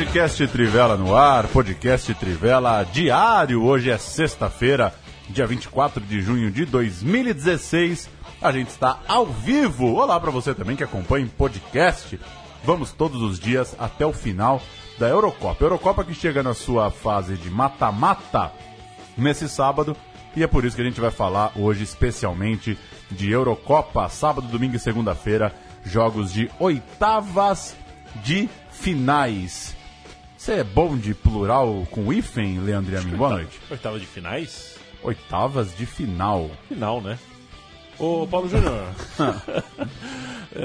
[0.00, 3.62] Podcast Trivela no ar, podcast Trivela diário.
[3.62, 4.94] Hoje é sexta-feira,
[5.28, 8.08] dia 24 de junho de 2016.
[8.40, 9.92] A gente está ao vivo.
[9.92, 12.18] Olá para você também que acompanha em podcast.
[12.64, 14.62] Vamos todos os dias até o final
[14.98, 15.62] da Eurocopa.
[15.62, 18.50] Eurocopa que chega na sua fase de mata-mata
[19.18, 19.94] nesse sábado.
[20.34, 22.78] E é por isso que a gente vai falar hoje especialmente
[23.10, 25.54] de Eurocopa, sábado, domingo e segunda-feira,
[25.84, 27.76] jogos de oitavas
[28.24, 29.78] de finais.
[30.40, 33.14] Você é bom de plural com hífen, Leandro Amin?
[33.14, 33.60] Boa noite.
[33.70, 34.78] Oitava de finais?
[35.02, 36.50] Oitavas de final.
[36.66, 37.18] Final, né?
[37.98, 38.86] Ô, Paulo Júnior.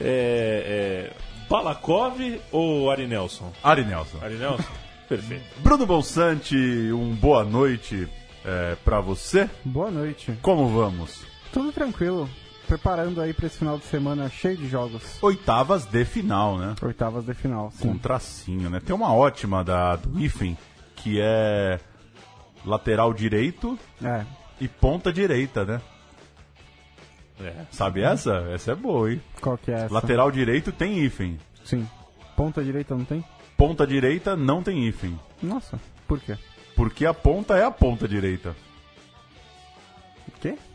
[0.00, 1.12] é,
[1.50, 2.18] Balakov
[2.50, 3.52] ou Ari Nelson?
[3.62, 4.18] Ari Nelson.
[4.22, 4.64] Ari Nelson?
[5.06, 5.44] Perfeito.
[5.58, 6.56] Bruno Bolsante,
[6.92, 8.08] um boa noite
[8.42, 9.50] é, para você.
[9.66, 10.32] Boa noite.
[10.40, 11.20] Como vamos?
[11.52, 12.26] Tudo tranquilo
[12.66, 15.22] preparando aí para esse final de semana cheio de jogos.
[15.22, 16.74] Oitavas de final, né?
[16.82, 17.88] Oitavas de final, sim.
[17.88, 18.80] Com tracinho, né?
[18.80, 20.56] Tem uma ótima da, do IFEM,
[20.96, 21.78] que é
[22.64, 24.24] lateral direito é.
[24.60, 25.80] e ponta direita, né?
[27.40, 27.66] É.
[27.70, 28.48] Sabe essa?
[28.50, 29.22] Essa é boa, hein?
[29.40, 29.94] Qual que é essa?
[29.94, 31.38] Lateral direito tem IFEM.
[31.64, 31.86] Sim.
[32.34, 33.24] Ponta direita não tem?
[33.56, 35.18] Ponta direita não tem IFEM.
[35.42, 36.36] Nossa, por quê?
[36.74, 38.54] Porque a ponta é a ponta direita.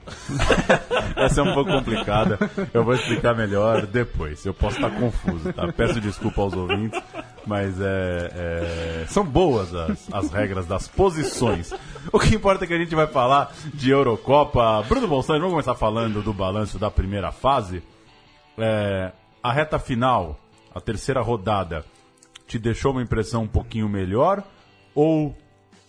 [1.16, 2.38] Essa é um pouco complicada.
[2.74, 4.46] Eu vou explicar melhor depois.
[4.46, 5.72] Eu posso estar confuso, tá?
[5.72, 7.02] Peço desculpa aos ouvintes,
[7.46, 9.06] mas é, é...
[9.08, 11.74] são boas as, as, regras das posições.
[12.12, 14.84] O que importa é que a gente vai falar de Eurocopa.
[14.88, 17.84] Bruno Bolsonaro, vamos começar falando do balanço da primeira fase.
[18.58, 19.12] É...
[19.44, 20.40] A reta final,
[20.74, 21.84] a terceira rodada,
[22.48, 24.44] te deixou uma impressão um pouquinho melhor?
[24.94, 25.36] Ou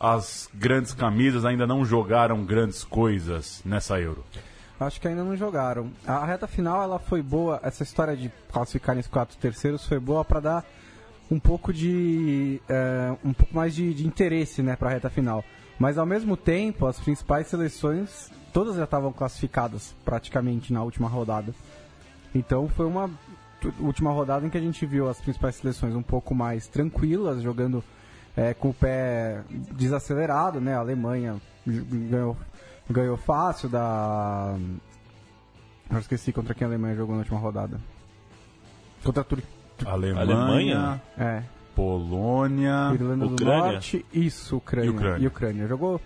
[0.03, 4.25] as grandes camisas ainda não jogaram grandes coisas nessa Euro?
[4.81, 5.93] Acho que ainda não jogaram.
[6.05, 10.25] A reta final ela foi boa, essa história de classificar os quatro terceiros foi boa
[10.25, 10.65] para dar
[11.31, 15.45] um pouco de é, um pouco mais de, de interesse, né, para a reta final.
[15.79, 21.55] Mas ao mesmo tempo, as principais seleções todas já estavam classificadas praticamente na última rodada.
[22.35, 23.09] Então foi uma
[23.79, 27.85] última rodada em que a gente viu as principais seleções um pouco mais tranquilas, jogando
[28.37, 30.75] é, com o pé desacelerado, né?
[30.75, 32.37] A Alemanha ganhou,
[32.89, 34.57] ganhou fácil da.
[35.91, 37.79] Eu esqueci contra quem a Alemanha jogou na última rodada.
[39.05, 39.49] Contra a Turquia.
[39.85, 41.03] Alemanha, Alemanha?
[41.19, 41.43] É.
[41.75, 43.63] Polônia, Irlanda Ucrânia?
[43.63, 44.87] do Norte, isso, Ucrânia.
[44.87, 45.25] E Ucrânia.
[45.25, 45.67] E Ucrânia.
[45.67, 46.01] Jogou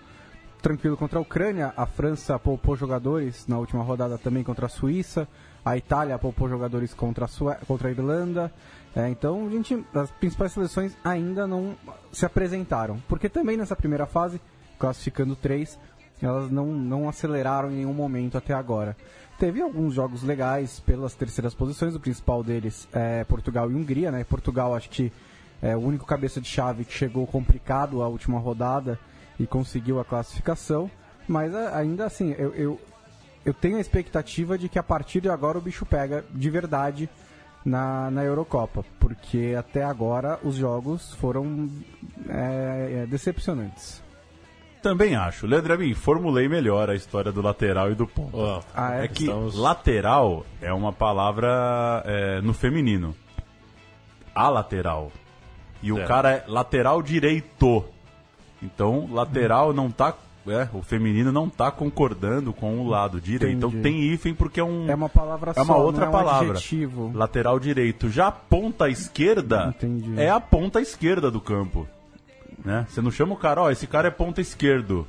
[0.62, 5.28] tranquilo contra a Ucrânia, a França poupou jogadores na última rodada também contra a Suíça,
[5.66, 7.56] a Itália poupou jogadores contra a, Sue...
[7.66, 8.52] contra a Irlanda.
[8.94, 11.74] É, então, a gente, as principais seleções ainda não
[12.12, 14.40] se apresentaram, porque também nessa primeira fase,
[14.78, 15.76] classificando três,
[16.22, 18.96] elas não, não aceleraram em nenhum momento até agora.
[19.40, 24.22] Teve alguns jogos legais pelas terceiras posições, o principal deles é Portugal e Hungria, né?
[24.22, 25.12] Portugal acho que
[25.60, 29.00] é o único cabeça de chave que chegou complicado à última rodada
[29.38, 30.88] e conseguiu a classificação,
[31.26, 32.80] mas ainda assim, eu, eu,
[33.46, 37.08] eu tenho a expectativa de que a partir de agora o bicho pega de verdade
[37.64, 41.70] na, na Eurocopa, porque até agora os jogos foram
[42.28, 44.04] é, é, decepcionantes.
[44.82, 45.46] Também acho.
[45.46, 48.36] Leandro Amin, formulei melhor a história do lateral e do ponto.
[48.38, 49.08] Ó, Ah, É é?
[49.08, 53.14] que Estamos- lateral é uma palavra é, no feminino.
[54.34, 55.10] A lateral.
[55.82, 56.04] E o É.
[56.04, 57.84] cara é lateral direito.
[58.62, 60.14] Então, lateral não tá.
[60.48, 63.56] É, o feminino não tá concordando com o lado direito.
[63.56, 63.82] Então Entendi.
[63.82, 64.88] tem hífen porque é um.
[64.88, 66.50] É uma palavra É uma só, outra não é um palavra.
[66.52, 67.10] adjetivo.
[67.14, 68.08] Lateral direito.
[68.08, 70.20] Já a ponta esquerda Entendi.
[70.20, 71.86] é a ponta esquerda do campo.
[72.64, 72.86] Né?
[72.88, 75.06] Você não chama o cara, ó, esse cara é ponta esquerdo.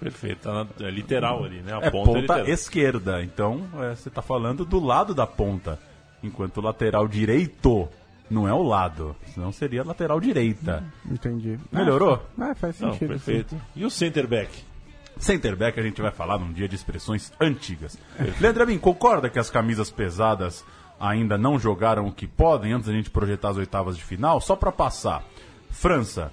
[0.00, 1.74] Perfeito, tá na- é literal ali, né?
[1.74, 3.22] A é ponta, ponta, é esquerda.
[3.22, 5.78] Então, é, você está falando do lado da ponta.
[6.22, 7.88] Enquanto o lateral direito
[8.30, 9.14] não é o lado.
[9.34, 10.84] Senão seria lateral direita.
[11.10, 11.58] Entendi.
[11.72, 12.22] Melhorou?
[12.38, 13.08] Ah, faz Não, sentido.
[13.08, 13.56] perfeito.
[13.74, 14.50] E o center back?
[15.18, 17.98] Center back a gente vai falar num dia de expressões antigas.
[18.40, 20.64] Leandro Amin, concorda que as camisas pesadas
[21.00, 24.40] ainda não jogaram o que podem antes da gente projetar as oitavas de final?
[24.40, 25.24] Só para passar.
[25.70, 26.32] França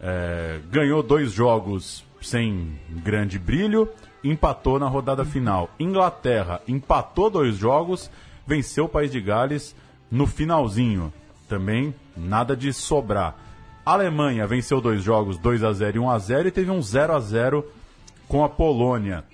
[0.00, 3.88] é, ganhou dois jogos sem grande brilho,
[4.22, 5.70] empatou na rodada final.
[5.78, 8.10] Inglaterra empatou dois jogos,
[8.46, 9.74] venceu o País de Gales
[10.10, 11.12] no finalzinho.
[11.50, 13.34] Também nada de sobrar.
[13.84, 16.80] A Alemanha venceu dois jogos, 2 a 0 e 1 a 0 e teve um
[16.80, 17.66] 0 a 0
[18.28, 19.24] com a Polônia.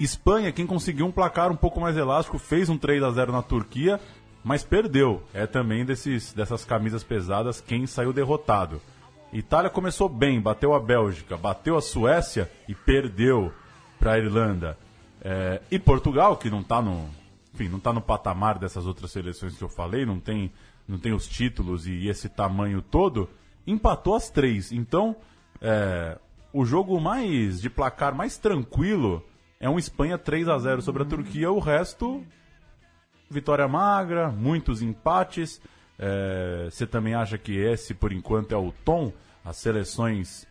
[0.00, 3.42] Espanha, quem conseguiu um placar um pouco mais elástico, fez um 3 a 0 na
[3.42, 4.00] Turquia,
[4.42, 5.22] mas perdeu.
[5.32, 8.82] É também desses, dessas camisas pesadas quem saiu derrotado.
[9.32, 13.52] Itália começou bem, bateu a Bélgica, bateu a Suécia e perdeu
[13.98, 14.76] para a Irlanda.
[15.22, 17.08] É, e Portugal, que não está no,
[17.70, 20.52] não tá no patamar dessas outras seleções que eu falei, não tem,
[20.88, 23.28] não tem os títulos e esse tamanho todo,
[23.66, 24.72] empatou as três.
[24.72, 25.16] Então,
[25.60, 26.18] é,
[26.52, 29.24] o jogo mais de placar mais tranquilo
[29.58, 32.24] é um Espanha 3 a 0 sobre a Turquia, o resto
[33.30, 35.60] vitória magra, muitos empates.
[35.98, 39.12] É, você também acha que esse, por enquanto, é o tom?
[39.44, 40.46] As seleções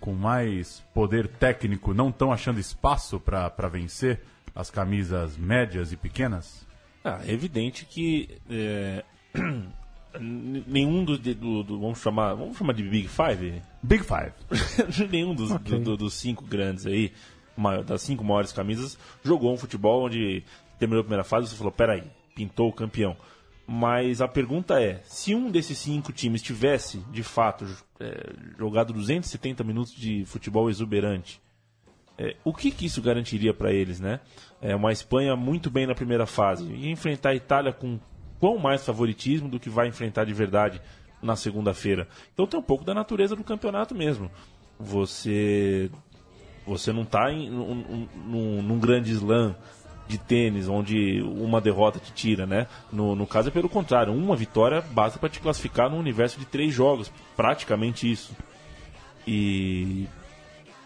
[0.00, 4.20] com mais poder técnico não estão achando espaço para vencer
[4.54, 6.66] as camisas médias e pequenas?
[7.04, 9.04] Ah, é evidente que é,
[10.20, 14.32] nenhum dos do, do, vamos chamar vamos chamar de Big Five Big Five
[15.10, 15.78] nenhum dos, okay.
[15.78, 17.12] do, dos cinco grandes aí
[17.56, 20.42] maior, das cinco maiores camisas jogou um futebol onde
[20.78, 22.02] terminou a primeira fase você falou peraí
[22.34, 23.16] pintou o campeão
[23.66, 27.66] mas a pergunta é se um desses cinco times tivesse de fato
[28.00, 31.40] é, jogado 270 minutos de futebol exuberante
[32.18, 34.20] é, o que, que, isso garantiria para eles, né?
[34.62, 37.98] É uma Espanha muito bem na primeira fase e enfrentar a Itália com
[38.38, 40.80] quão mais favoritismo do que vai enfrentar de verdade
[41.22, 42.08] na segunda-feira.
[42.32, 44.30] Então tem um pouco da natureza do campeonato mesmo.
[44.78, 45.90] Você
[46.66, 49.54] você não está num, num, num grande slam
[50.08, 52.66] de tênis, onde uma derrota te tira, né?
[52.92, 56.44] No, no caso é pelo contrário, uma vitória basta para te classificar no universo de
[56.44, 58.36] três jogos, praticamente isso.
[59.26, 60.06] E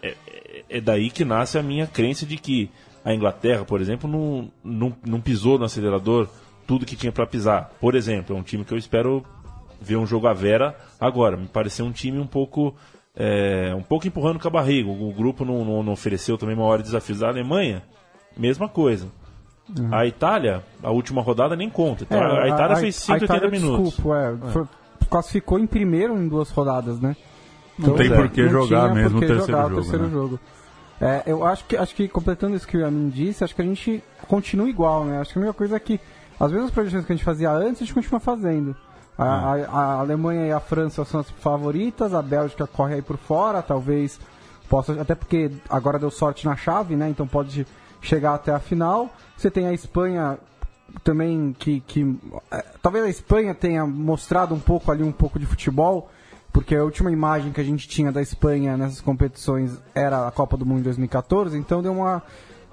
[0.01, 2.69] é, é, é daí que nasce a minha crença de que
[3.03, 6.27] a Inglaterra, por exemplo, não, não, não pisou no acelerador
[6.71, 7.69] tudo que tinha para pisar.
[7.81, 9.25] Por exemplo, é um time que eu espero
[9.81, 11.35] ver um jogo à vera agora.
[11.35, 12.73] Me pareceu um time um pouco
[13.13, 14.89] é, um pouco empurrando com a barriga.
[14.89, 17.21] O grupo não, não, não ofereceu também maiores desafios.
[17.21, 17.83] A Alemanha,
[18.37, 19.07] mesma coisa.
[19.77, 19.93] Uhum.
[19.93, 22.05] A Itália, a última rodada nem conta.
[22.05, 23.89] Então, é, a Itália a, fez 180 Itália, minutos.
[23.89, 25.07] Desculpa, é, é.
[25.09, 27.17] Classificou em primeiro em duas rodadas, né?
[27.77, 29.75] Então, não tem por que jogar mesmo o terceiro jogar jogo.
[29.75, 30.09] Terceiro né?
[30.09, 30.39] jogo.
[31.01, 33.65] É, eu acho que, acho que, completando isso que o Yamin disse, acho que a
[33.65, 35.19] gente continua igual, né?
[35.19, 35.99] Acho que a única coisa é que
[36.41, 38.75] as mesmas projeções que a gente fazia antes, a gente continua fazendo.
[39.15, 43.15] A, a, a, Alemanha e a França são as favoritas, a Bélgica corre aí por
[43.15, 44.19] fora, talvez
[44.67, 47.09] possa, até porque agora deu sorte na chave, né?
[47.09, 47.67] Então pode
[48.01, 49.11] chegar até a final.
[49.37, 50.39] Você tem a Espanha
[51.03, 52.17] também que, que
[52.49, 56.09] é, talvez a Espanha tenha mostrado um pouco ali um pouco de futebol
[56.51, 60.57] porque a última imagem que a gente tinha da Espanha nessas competições era a Copa
[60.57, 62.23] do Mundo em 2014, então deu uma.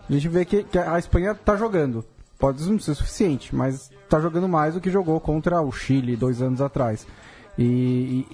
[0.09, 2.03] A gente vê que, que a Espanha está jogando.
[2.39, 6.41] Pode não ser suficiente, mas está jogando mais do que jogou contra o Chile dois
[6.41, 7.07] anos atrás.
[7.59, 8.27] E,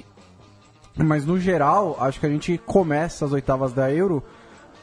[0.96, 4.22] e, mas no geral, acho que a gente começa as oitavas da Euro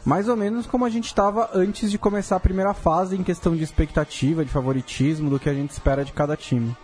[0.03, 3.55] mais ou menos como a gente estava antes de começar a primeira fase em questão
[3.55, 6.75] de expectativa, de favoritismo, do que a gente espera de cada time.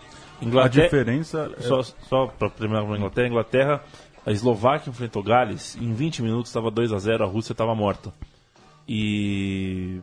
[0.42, 1.52] Inglaterra, a diferença.
[1.58, 3.84] É- só, só para terminar com a Inglaterra, Inglaterra,
[4.26, 8.14] a Eslováquia enfrentou Gales, em 20 minutos estava 2 a 0 a Rússia estava morta.
[8.88, 10.00] E.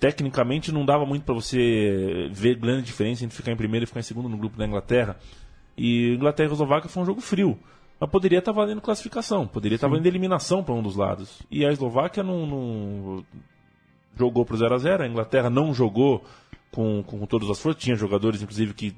[0.00, 4.00] Tecnicamente não dava muito para você ver grande diferença entre ficar em primeiro e ficar
[4.00, 5.16] em segundo no grupo da Inglaterra.
[5.76, 7.58] E Inglaterra e Eslováquia foi um jogo frio.
[8.00, 11.42] Mas poderia estar tá valendo classificação, poderia estar tá valendo eliminação para um dos lados.
[11.50, 13.24] E a Eslováquia não, não
[14.16, 16.24] jogou para o 0 a 0 a Inglaterra não jogou
[16.72, 17.82] com, com todas as forças.
[17.82, 18.96] Tinha jogadores, inclusive, que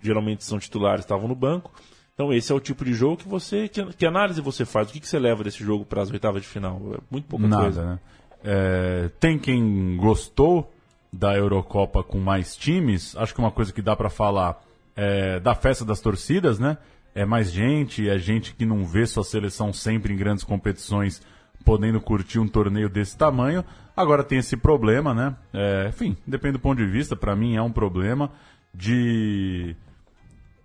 [0.00, 1.72] geralmente são titulares, estavam no banco.
[2.14, 3.68] Então esse é o tipo de jogo que você.
[3.68, 4.88] Que, que análise você faz?
[4.88, 6.80] O que, que você leva desse jogo para as oitavas de final?
[6.94, 7.84] É muito pouca Nada, coisa.
[7.84, 7.98] Né?
[8.42, 10.72] É, tem quem gostou
[11.12, 13.16] da Eurocopa com mais times.
[13.16, 14.62] Acho que uma coisa que dá para falar
[14.94, 16.76] é da festa das torcidas, né?
[17.14, 21.22] É mais gente, é gente que não vê sua seleção sempre em grandes competições
[21.64, 23.64] podendo curtir um torneio desse tamanho.
[23.96, 25.36] Agora tem esse problema, né?
[25.52, 28.30] É, enfim, depende do ponto de vista, para mim é um problema
[28.74, 29.74] de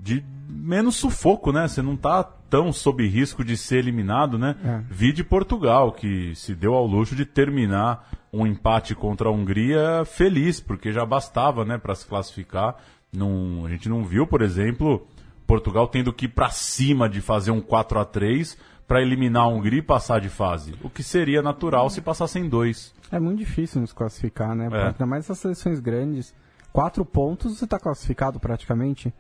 [0.04, 1.68] de menos sufoco, né?
[1.68, 4.56] Você não tá tão sob risco de ser eliminado, né?
[4.64, 4.82] É.
[4.90, 10.04] Vi de Portugal, que se deu ao luxo de terminar um empate contra a Hungria
[10.06, 12.76] feliz, porque já bastava, né, para se classificar.
[13.16, 15.08] A gente não viu, por exemplo,
[15.48, 18.58] Portugal tendo que ir para cima de fazer um 4 a 3
[18.88, 20.74] para eliminar a Hungria e passar de fase.
[20.84, 22.94] O que seria natural se passassem dois.
[23.12, 24.68] É muito difícil nos classificar, né?
[24.72, 24.88] É.
[24.88, 26.34] Ainda mais essas seleções grandes.
[26.72, 29.14] Quatro pontos você está classificado praticamente.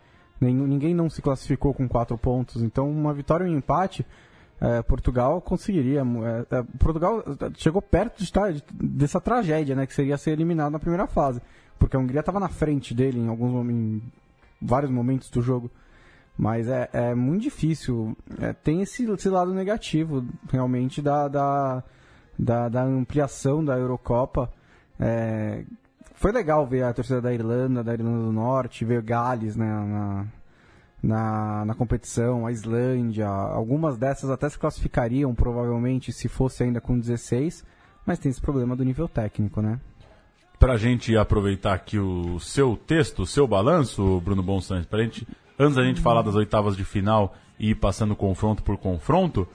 [0.51, 2.61] Ninguém não se classificou com quatro pontos.
[2.61, 4.05] Então, uma vitória e um empate,
[4.59, 6.01] é, Portugal conseguiria.
[6.01, 7.23] É, é, Portugal
[7.55, 9.85] chegou perto de estar, dessa tragédia, né?
[9.85, 11.41] Que seria ser eliminado na primeira fase.
[11.77, 14.01] Porque a Hungria estava na frente dele em alguns em
[14.61, 15.69] vários momentos do jogo.
[16.37, 18.17] Mas é, é muito difícil.
[18.39, 21.83] É, tem esse, esse lado negativo, realmente, da, da,
[22.37, 24.51] da, da ampliação da Eurocopa.
[24.99, 25.63] É,
[26.23, 30.25] foi legal ver a torcida da Irlanda, da Irlanda do Norte, ver Gales né, na,
[31.03, 33.27] na, na competição, a Islândia.
[33.27, 37.65] Algumas dessas até se classificariam, provavelmente, se fosse ainda com 16.
[38.05, 39.81] Mas tem esse problema do nível técnico, né?
[40.57, 45.27] Para a gente aproveitar aqui o seu texto, o seu balanço, Bruno Bonsante, para gente
[45.59, 49.45] antes da gente falar das oitavas de final e ir passando confronto por confronto,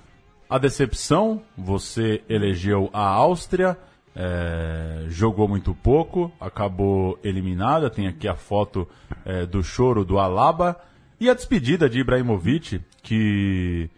[0.51, 3.75] a decepção, você elegeu a Áustria,
[4.15, 8.89] é, jogou muito pouco, acabou eliminada, tem aqui a foto
[9.25, 10.77] é, do choro do Alaba,
[11.21, 13.91] e a despedida de Ibrahimovic, que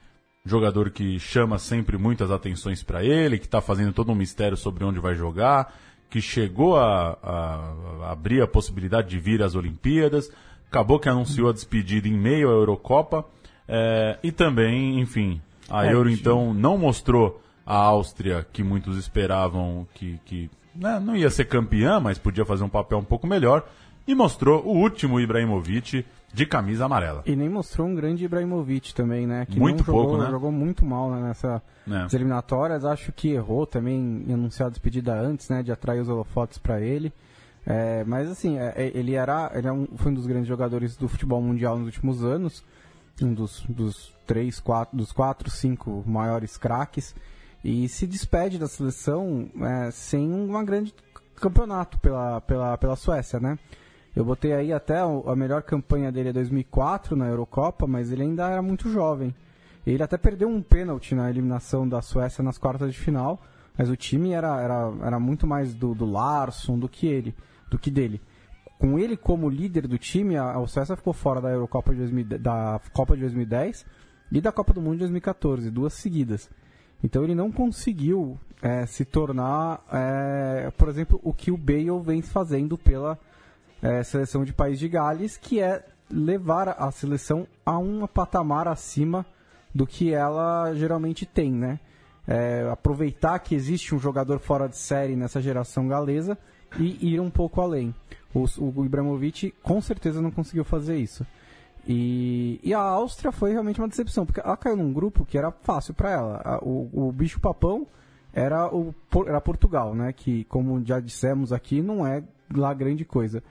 [0.44, 4.84] jogador que chama sempre muitas atenções para ele, que está fazendo todo um mistério sobre
[4.84, 5.74] onde vai jogar,
[6.08, 10.30] que chegou a, a, a abrir a possibilidade de vir às Olimpíadas,
[10.66, 13.24] acabou que anunciou a despedida em meio à Eurocopa.
[13.68, 17.40] É, e também, enfim, a é, Euro então não mostrou
[17.70, 22.64] a Áustria que muitos esperavam que, que né, não ia ser campeã, mas podia fazer
[22.64, 23.64] um papel um pouco melhor.
[24.08, 27.22] E mostrou o último Ibrahimovic de camisa amarela.
[27.26, 29.46] E nem mostrou um grande Ibrahimovic também, né?
[29.46, 30.30] Que muito jogou, pouco, né?
[30.30, 32.16] Jogou muito mal né, nessa é.
[32.16, 32.84] eliminatórias.
[32.84, 35.62] Acho que errou também em anunciar a despedida antes, né?
[35.62, 37.12] De atrair os holofotes para ele.
[37.64, 40.96] É, mas assim, é, é, ele era, ele é um, foi um dos grandes jogadores
[40.96, 42.64] do futebol mundial nos últimos anos,
[43.22, 47.14] um dos, dos três, quatro, dos quatro, cinco maiores craques,
[47.64, 50.94] e se despede da seleção é, sem um grande
[51.36, 53.58] campeonato pela, pela, pela Suécia, né?
[54.14, 58.48] Eu botei aí até a melhor campanha dele é 2004 na Eurocopa, mas ele ainda
[58.48, 59.34] era muito jovem.
[59.86, 63.40] Ele até perdeu um pênalti na eliminação da Suécia nas quartas de final,
[63.78, 67.34] mas o time era, era, era muito mais do, do Larsson do que ele
[67.70, 68.20] do que dele.
[68.78, 72.38] Com ele como líder do time, a, a Suécia ficou fora da Eurocopa de 2000,
[72.38, 73.86] da Copa de 2010
[74.32, 76.50] e da Copa do Mundo de 2014, duas seguidas.
[77.02, 82.22] Então ele não conseguiu é, se tornar, é, por exemplo, o que o Bale vem
[82.22, 83.18] fazendo pela
[83.82, 89.24] é, seleção de País de Gales, que é levar a seleção a um patamar acima
[89.74, 91.78] do que ela geralmente tem, né?
[92.26, 96.36] É, aproveitar que existe um jogador fora de série nessa geração galesa
[96.78, 97.94] e ir um pouco além.
[98.34, 101.26] O, o Ibrahimovic com certeza não conseguiu fazer isso.
[101.92, 105.50] E, e, a Áustria foi realmente uma decepção, porque ela caiu num grupo que era
[105.50, 106.60] fácil para ela.
[106.62, 107.84] O, o bicho papão
[108.32, 108.94] era, o,
[109.26, 110.12] era Portugal, né?
[110.12, 112.22] Que, como já dissemos aqui, não é
[112.54, 113.42] lá grande coisa.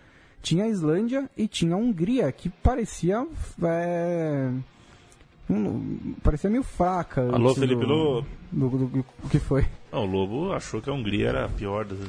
[0.42, 3.28] Tinha a Islândia e tinha a Hungria, que parecia.
[3.62, 4.50] É,
[5.50, 7.22] um, parecia meio fraca.
[7.34, 8.28] Alô, Felipe do, Lobo.
[8.52, 9.66] Do, do, do, o que foi?
[9.92, 12.00] Não, o Lobo achou que a Hungria era a pior das.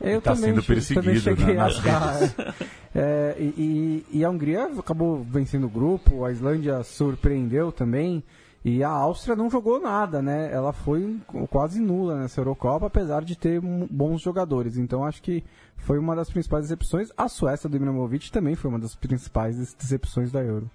[0.00, 1.60] Eu tá também, sendo perseguido, também cheguei né?
[1.60, 2.14] a achar.
[2.94, 8.22] é, e, e, a Hungria acabou vencendo o grupo, a Islândia surpreendeu também.
[8.64, 10.50] E a Áustria não jogou nada, né?
[10.50, 11.18] Ela foi
[11.50, 14.78] quase nula nessa Eurocopa, apesar de ter bons jogadores.
[14.78, 15.44] Então acho que
[15.76, 17.10] foi uma das principais decepções.
[17.14, 20.70] A Suécia do Ibrahimovic também foi uma das principais decepções da Euro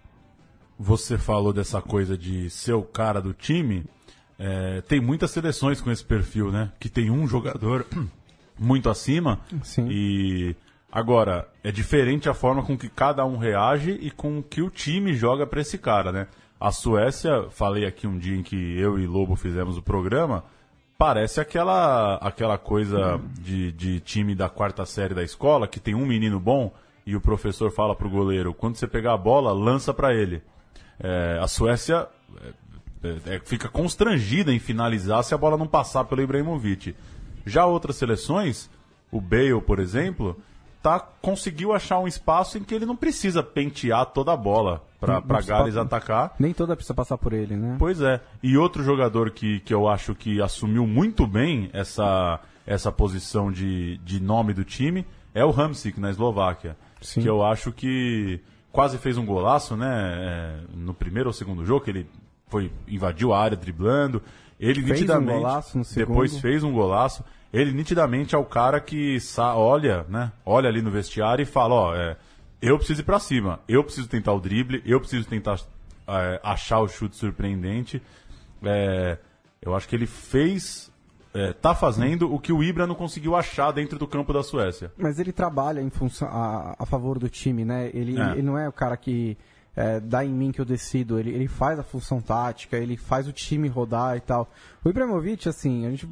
[0.79, 3.83] você falou dessa coisa de ser o cara do time.
[4.39, 6.71] É, tem muitas seleções com esse perfil, né?
[6.79, 7.85] Que tem um jogador
[8.57, 9.41] muito acima.
[9.61, 9.89] Sim.
[9.91, 10.55] E
[10.91, 15.13] agora, é diferente a forma com que cada um reage e com que o time
[15.13, 16.27] joga para esse cara, né?
[16.60, 20.43] A Suécia, falei aqui um dia em que eu e Lobo fizemos o programa,
[20.98, 26.05] parece aquela, aquela coisa de, de time da quarta série da escola, que tem um
[26.05, 26.74] menino bom
[27.05, 30.43] e o professor fala pro goleiro, quando você pegar a bola, lança para ele.
[31.00, 32.08] É, a Suécia
[32.43, 36.96] é, é, é, fica constrangida em finalizar se a bola não passar pelo Ibrahimovic.
[37.46, 38.69] Já outras seleções,
[39.10, 40.38] o Bale, por exemplo,
[40.81, 45.41] tá, conseguiu achar um espaço em que ele não precisa pentear toda a bola para
[45.41, 46.36] Gales atacar.
[46.39, 47.75] Nem toda precisa passar por ele, né?
[47.79, 48.21] Pois é.
[48.43, 53.98] E outro jogador que, que eu acho que assumiu muito bem essa, essa posição de,
[54.00, 56.75] de nome do time é o Hamsik, na Eslováquia.
[57.01, 57.21] Sim.
[57.21, 59.88] Que eu acho que quase fez um golaço, né?
[59.88, 62.07] É, no primeiro ou segundo jogo, que ele
[62.48, 64.21] foi invadiu a área driblando.
[64.60, 66.08] Ele fez nitidamente um golaço no segundo.
[66.08, 67.24] depois fez um golaço.
[67.51, 69.18] Ele nitidamente é o cara que
[69.56, 70.32] olha, né?
[70.46, 72.18] Olha ali no vestiário e fala, ó, é,
[72.62, 75.60] eu preciso ir para cima, eu preciso tentar o drible, eu preciso tentar
[76.08, 78.01] é, achar o chute surpreendente.
[78.62, 79.18] É,
[79.62, 80.92] eu acho que ele fez
[81.34, 84.92] é, tá fazendo o que o Ibra não conseguiu achar dentro do campo da Suécia.
[84.98, 87.89] Mas ele trabalha em função a, a favor do time, né?
[87.94, 88.32] Ele, é.
[88.32, 89.38] ele não é o cara que
[89.75, 91.19] é, dá em mim que eu decido.
[91.19, 94.49] Ele, ele faz a função tática, ele faz o time rodar e tal.
[94.83, 96.07] O Ibrahimovic, assim, a gente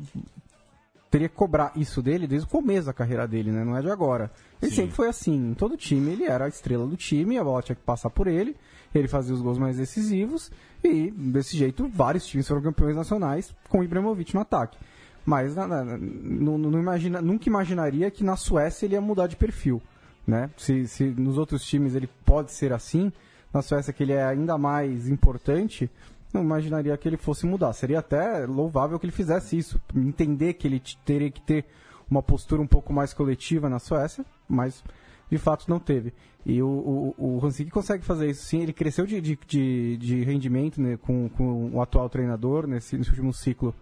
[1.10, 3.64] teria que cobrar isso dele desde o começo da carreira dele, né?
[3.64, 4.30] Não é de agora.
[4.62, 4.78] Ele Sim.
[4.78, 5.52] sempre foi assim.
[5.52, 8.28] Em todo time, ele era a estrela do time, a bola tinha que passar por
[8.28, 8.56] ele,
[8.94, 10.52] ele fazia os gols mais decisivos,
[10.84, 14.78] e desse jeito, vários times foram campeões nacionais com o Ibrahimovic no ataque.
[15.26, 19.82] Mas na- na- não imagina, nunca imaginaria que na Suécia ele ia mudar de perfil.
[20.26, 20.50] Né?
[20.58, 23.12] Se, se nos outros times ele pode ser assim,
[23.58, 25.90] na Suécia que ele é ainda mais importante,
[26.34, 27.74] não imaginaria que ele fosse mudar.
[27.74, 29.82] Seria até louvável que ele fizesse isso.
[29.96, 31.66] Entender que ele teria que ter
[32.10, 34.84] uma postura um pouco mais coletiva na Suécia, mas
[35.30, 36.14] de fato não teve.
[36.46, 38.62] E o, o, o consegue fazer isso sim.
[38.62, 43.10] Ele cresceu de, de, de, de rendimento né, com, com o atual treinador nesse, nesse
[43.10, 43.74] último ciclo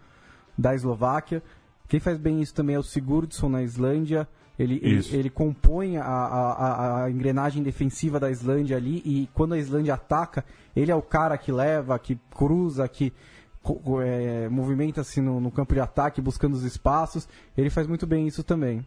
[0.58, 1.44] da Eslováquia.
[1.88, 4.27] Quem faz bem isso também é o Sigurdsson na Islândia.
[4.58, 9.58] Ele, ele, ele compõe a, a, a- engrenagem defensiva da Islândia ali e quando a
[9.58, 10.46] Islândia ataca,
[10.76, 13.12] ele é o cara que leva, que cruza, que
[14.04, 17.28] é, movimenta-se no, no campo de ataque, buscando os espaços.
[17.58, 18.86] Ele faz muito bem isso também.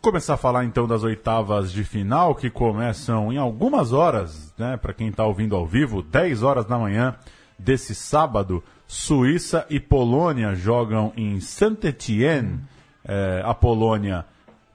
[0.00, 4.76] Começar a falar então das oitavas de final que começam em algumas horas, né?
[4.78, 7.16] Para quem está ouvindo ao vivo, 10 horas da manhã
[7.58, 12.60] desse sábado, Suíça e Polônia jogam em Saint-Étienne.
[13.04, 14.24] É, a Polônia,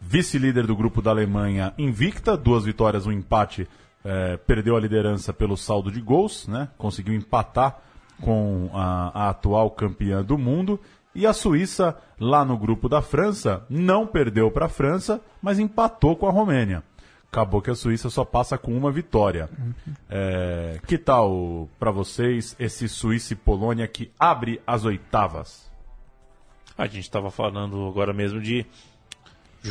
[0.08, 3.68] vice-líder do grupo da Alemanha, invicta, duas vitórias, um empate,
[4.04, 6.70] é, perdeu a liderança pelo saldo de gols, né?
[6.78, 7.80] Conseguiu empatar
[8.22, 10.80] com a, a atual campeã do mundo.
[11.14, 16.16] E a Suíça, lá no grupo da França, não perdeu para a França, mas empatou
[16.16, 16.84] com a Romênia.
[17.32, 19.50] Acabou que a Suíça só passa com uma vitória.
[20.10, 25.70] É, que tal para vocês esse Suíça e Polônia que abre as oitavas?
[26.78, 28.66] A gente estava falando agora mesmo de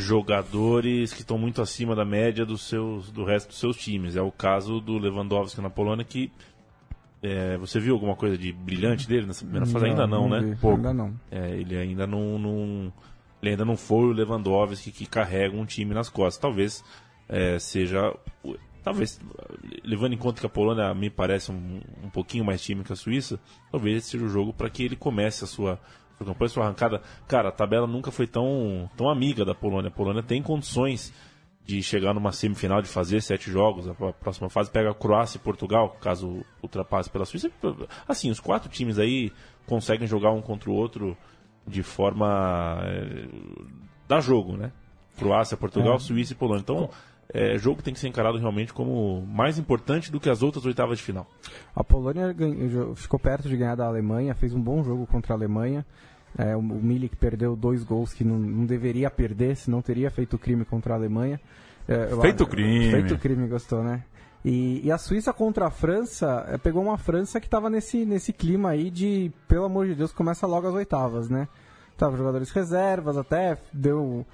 [0.01, 4.15] jogadores que estão muito acima da média dos seus, do resto dos seus times.
[4.15, 6.31] É o caso do Lewandowski na Polônia que
[7.23, 9.85] é, você viu alguma coisa de brilhante dele nessa primeira fase?
[9.85, 10.41] Ainda não, né?
[10.41, 10.77] vi, Pouco.
[10.77, 11.13] Ainda não.
[11.31, 12.93] É, ele ainda não, não-
[13.41, 16.39] ele ainda não foi o Lewandowski que carrega um time nas costas.
[16.39, 16.83] Talvez
[17.27, 18.13] é, seja.
[18.83, 19.19] Talvez,
[19.83, 22.95] levando em conta que a Polônia me parece um, um pouquinho mais time que a
[22.95, 23.39] Suíça,
[23.71, 25.79] talvez esse seja o jogo para que ele comece a sua,
[26.17, 27.01] sua campanha, sua arrancada.
[27.27, 29.89] Cara, a tabela nunca foi tão, tão amiga da Polônia.
[29.89, 31.13] A Polônia tem condições
[31.65, 33.87] de chegar numa semifinal, de fazer sete jogos.
[33.87, 37.51] A próxima fase pega a Croácia e Portugal, caso ultrapasse pela Suíça.
[38.07, 39.31] Assim, os quatro times aí
[39.65, 41.17] conseguem jogar um contra o outro
[41.67, 42.79] de forma.
[42.83, 43.27] É,
[44.07, 44.71] dá jogo, né?
[45.17, 46.61] Croácia, Portugal, Suíça e Polônia.
[46.61, 46.89] Então,
[47.33, 50.65] é jogo que tem que ser encarado realmente como mais importante do que as outras
[50.65, 51.27] oitavas de final.
[51.75, 55.37] A Polônia ganhou- ficou perto de ganhar da Alemanha, fez um bom jogo contra a
[55.37, 55.85] Alemanha.
[56.37, 60.37] É, o, o Milik perdeu dois gols que não, não deveria perder, senão teria feito
[60.37, 61.39] crime contra a Alemanha.
[61.87, 62.91] É, eu- Feito crime.
[62.91, 64.03] Feito crime, gostou, né?
[64.43, 68.31] E, e a Suíça contra a França, é, pegou uma França que estava nesse, nesse
[68.31, 71.47] clima aí de, pelo amor de Deus, começa logo as oitavas, né?
[71.97, 74.25] Tava jogadores reservas, até deu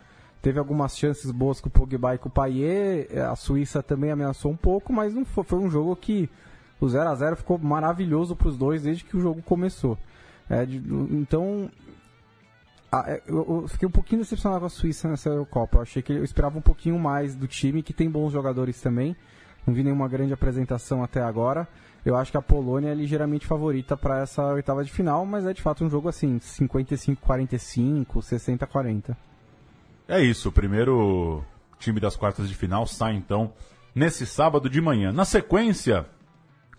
[0.42, 3.08] teve algumas chances boas com o Pogba e com o Payet.
[3.20, 6.30] A Suíça também ameaçou um pouco, mas não foi, foi um jogo que
[6.80, 9.98] o 0 a 0 ficou maravilhoso para os dois desde que o jogo começou.
[10.50, 10.64] É,
[11.12, 11.70] então,
[12.92, 15.78] a- é, eu, eu fiquei um pouquinho decepcionado com a Suíça nessa Eurocopa.
[15.78, 19.16] Eu achei que eu esperava um pouquinho mais do time, que tem bons jogadores também.
[19.66, 21.68] Não vi nenhuma grande apresentação até agora.
[22.04, 25.54] Eu acho que a Polônia é ligeiramente favorita para essa oitava de final, mas é
[25.54, 29.16] de fato um jogo assim, 55-45, 60-40.
[30.12, 31.42] É isso, o primeiro
[31.80, 33.54] time das quartas de final sai então
[33.96, 35.14] nesse sábado de manhã.
[35.14, 36.06] Na sequência,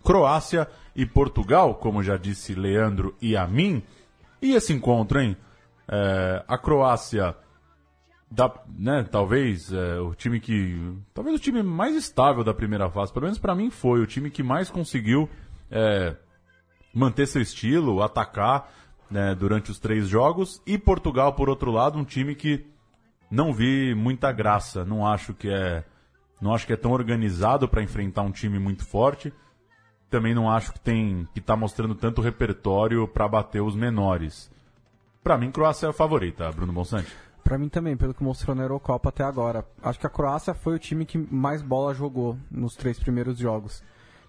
[0.03, 3.81] Croácia e Portugal, como já disse Leandro e a mim.
[4.39, 5.35] E esse encontro, hein?
[5.87, 7.35] É, a Croácia,
[8.29, 10.95] da, né, talvez é, o time que.
[11.11, 14.29] Talvez o time mais estável da primeira fase, pelo menos para mim foi, o time
[14.29, 15.27] que mais conseguiu
[15.71, 16.15] é,
[16.93, 18.71] manter seu estilo, atacar
[19.09, 20.61] né, durante os três jogos.
[20.67, 22.71] E Portugal, por outro lado, um time que
[23.33, 24.85] não vi muita graça.
[24.85, 25.83] Não acho que é,
[26.39, 29.33] não acho que é tão organizado para enfrentar um time muito forte.
[30.09, 34.51] Também não acho que tem que tá mostrando tanto repertório para bater os menores.
[35.23, 37.11] Para mim, Croácia é a favorita, Bruno Bonsante.
[37.43, 39.65] Pra mim também, pelo que mostrou na Eurocopa até agora.
[39.81, 43.83] Acho que a Croácia foi o time que mais bola jogou nos três primeiros jogos.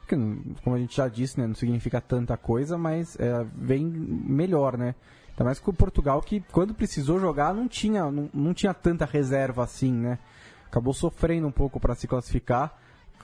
[0.09, 4.95] Como a gente já disse, né, não significa tanta coisa, mas é, vem melhor, né?
[5.35, 9.05] Ainda mais que o Portugal, que quando precisou jogar, não tinha, não, não tinha tanta
[9.05, 10.19] reserva assim, né?
[10.67, 12.77] Acabou sofrendo um pouco para se classificar.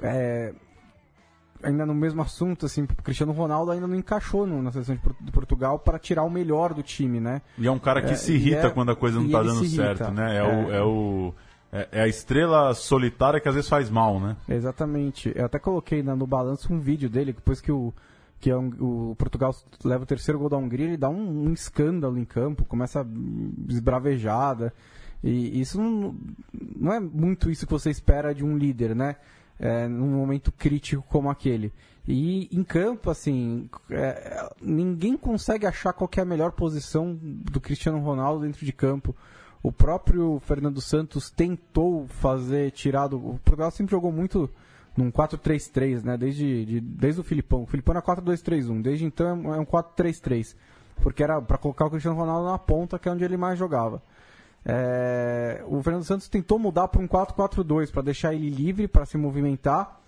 [0.03, 0.53] É,
[1.63, 5.01] ainda no mesmo assunto, assim, o Cristiano Ronaldo ainda não encaixou no- na seleção de,
[5.01, 7.43] Por- de Portugal para tirar o melhor do time, né?
[7.59, 9.39] E é um cara que É, se irrita é- quando a coisa não e tá
[9.41, 9.83] ele dando irrita.
[9.97, 10.37] certo, né?
[10.37, 10.43] É, É.
[10.43, 11.35] O, é, o,
[11.73, 14.37] é, é a estrela solitária que às vezes faz mal, né?
[14.49, 15.31] Exatamente.
[15.35, 17.93] Eu até coloquei na- no balanço um vídeo dele, depois que o,
[18.41, 22.19] que é o Portugal leva o terceiro gol da Hungria, ele dá um, um escândalo
[22.19, 23.07] em campo, começa
[23.69, 24.73] esbravejada.
[25.23, 26.17] E isso não,
[26.77, 29.17] não, é muito isso que você espera de um líder, né?
[29.59, 31.71] É, num momento crítico como aquele.
[32.09, 37.99] E em campo, assim, é, ninguém consegue achar qual é a melhor posição do Cristiano
[37.99, 39.15] Ronaldo dentro de campo.
[39.63, 43.19] O próprio Fernando Santos tentou fazer, tirado.
[43.19, 44.49] O Portugal sempre jogou muito
[44.97, 46.17] num 4-3-3, né?
[46.17, 47.63] Desde, de, desde o Filipão.
[47.63, 48.83] O Filipão era 4-2-3-1.
[48.83, 50.55] Desde então é um 4-3-3.
[51.03, 54.03] Porque era para colocar o Cristiano Ronaldo na ponta, que é onde ele mais jogava.
[54.65, 59.17] É, o Fernando Santos tentou mudar para um 4-4-2 para deixar ele livre para se
[59.17, 59.99] movimentar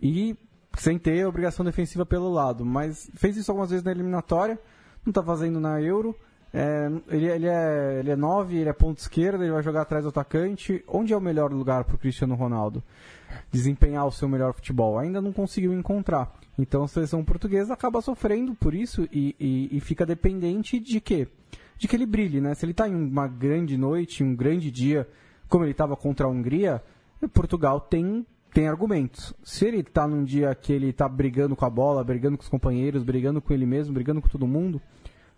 [0.00, 0.34] e
[0.78, 2.64] sem ter obrigação defensiva pelo lado.
[2.64, 4.58] Mas fez isso algumas vezes na eliminatória,
[5.04, 6.16] não está fazendo na Euro.
[6.52, 10.04] É, ele, ele, é, ele é 9, ele é ponto esquerda, ele vai jogar atrás
[10.04, 10.82] do atacante.
[10.88, 12.82] Onde é o melhor lugar para o Cristiano Ronaldo
[13.50, 14.98] desempenhar o seu melhor futebol?
[14.98, 16.32] Ainda não conseguiu encontrar.
[16.58, 21.28] Então a seleção portuguesa acaba sofrendo por isso e, e, e fica dependente de quê?
[21.78, 22.54] De que ele brilhe, né?
[22.54, 25.08] Se ele está em uma grande noite, um grande dia,
[25.48, 26.82] como ele estava contra a Hungria,
[27.32, 29.32] Portugal tem tem argumentos.
[29.44, 32.48] Se ele está num dia que ele está brigando com a bola, brigando com os
[32.48, 34.82] companheiros, brigando com ele mesmo, brigando com todo mundo,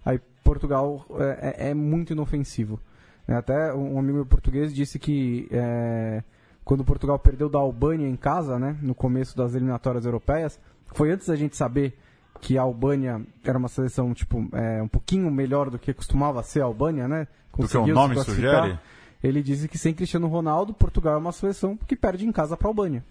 [0.04, 2.80] aí Portugal é, é, é muito inofensivo.
[3.28, 6.22] Até um amigo português disse que é,
[6.64, 10.58] quando Portugal perdeu da Albânia em casa, né, no começo das eliminatórias europeias,
[10.94, 11.98] foi antes da gente saber
[12.40, 16.60] que a Albânia era uma seleção tipo é, um pouquinho melhor do que costumava ser
[16.60, 17.28] a Albânia, né?
[17.56, 18.78] Do que o nome sugere?
[19.22, 22.66] Ele disse que sem Cristiano Ronaldo, Portugal é uma seleção que perde em casa para
[22.66, 23.04] a Albânia.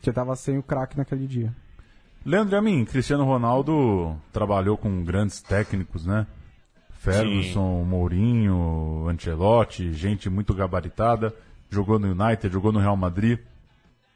[0.00, 1.54] Que estava sem o craque naquele dia.
[2.24, 6.26] Leandro a mim, Cristiano Ronaldo trabalhou com grandes técnicos, né?
[6.90, 7.88] Ferguson, Sim.
[7.88, 11.34] Mourinho, Ancelotti, gente muito gabaritada.
[11.74, 13.38] Jogou no United, jogou no Real Madrid.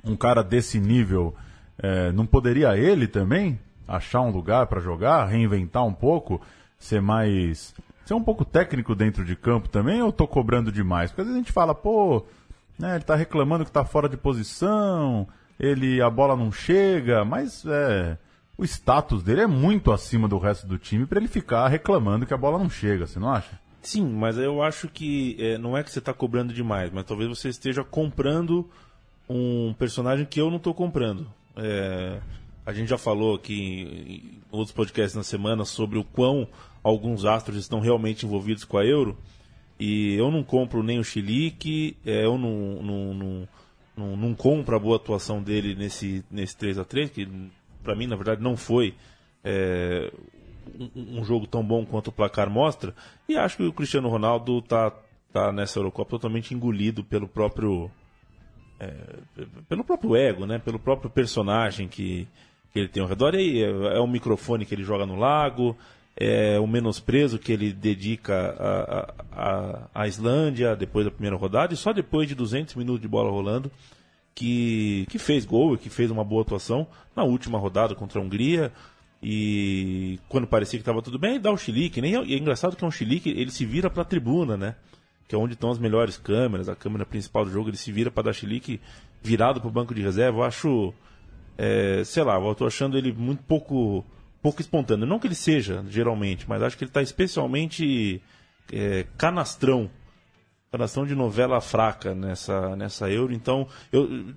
[0.05, 1.35] Um cara desse nível,
[1.79, 6.41] é, não poderia ele também achar um lugar para jogar, reinventar um pouco,
[6.79, 11.11] ser mais ser um pouco técnico dentro de campo também ou tô cobrando demais?
[11.11, 12.25] Porque às vezes a gente fala, pô,
[12.79, 15.27] né, ele tá reclamando que tá fora de posição,
[15.59, 18.17] ele a bola não chega, mas é,
[18.57, 22.35] o status dele é muito acima do resto do time para ele ficar reclamando que
[22.35, 23.59] a bola não chega, você não acha?
[23.87, 27.29] Sim, mas eu acho que é, não é que você está cobrando demais, mas talvez
[27.29, 28.69] você esteja comprando
[29.29, 31.25] um personagem que eu não estou comprando.
[31.55, 32.21] É,
[32.67, 36.49] a gente já falou aqui em outros podcasts na semana sobre o quão
[36.83, 39.17] alguns astros estão realmente envolvidos com a Euro.
[39.79, 43.49] E eu não compro nem o Chilique, é, eu não, não, não,
[43.97, 47.29] não, não compro a boa atuação dele nesse, nesse 3 a 3 que
[47.85, 48.97] para mim, na verdade, não foi
[49.45, 50.13] é,
[50.95, 52.95] um, um, jogo tão bom quanto o placar mostra.
[53.29, 54.93] E acho que o Cristiano Ronaldo tá,
[55.33, 57.91] tá nessa Eurocopa totalmente engolido pelo próprio.
[58.79, 58.93] É,
[59.69, 60.59] pelo próprio ego, né?
[60.59, 62.29] pelo próprio personagem que,
[62.73, 63.35] que ele tem ao redor.
[63.35, 65.77] E aí, é, é o microfone que ele joga no lago,
[66.17, 68.55] é, o menosprezo que ele dedica
[69.95, 73.71] à Islândia depois da primeira rodada e só depois de 200 minutos de bola rolando
[74.35, 78.23] que, que fez gol e que fez uma boa atuação na última rodada contra a
[78.23, 78.71] Hungria
[79.29, 82.01] e quando parecia que estava tudo bem, dá o chilique.
[82.01, 84.77] Nem, e é engraçado que é um chilique, ele se vira para a tribuna, né?
[85.27, 88.09] Que é onde estão as melhores câmeras, a câmera principal do jogo, ele se vira
[88.09, 88.81] para dar chilique
[89.21, 90.39] virado para o banco de reserva.
[90.39, 90.95] Eu acho,
[91.59, 94.05] é, sei lá, eu estou achando ele muito pouco
[94.41, 95.05] pouco espontâneo.
[95.05, 98.23] Não que ele seja, geralmente, mas acho que ele está especialmente
[98.73, 99.91] é, canastrão.
[100.71, 103.33] Canastrão de novela fraca nessa, nessa Euro.
[103.35, 104.37] Então, eu,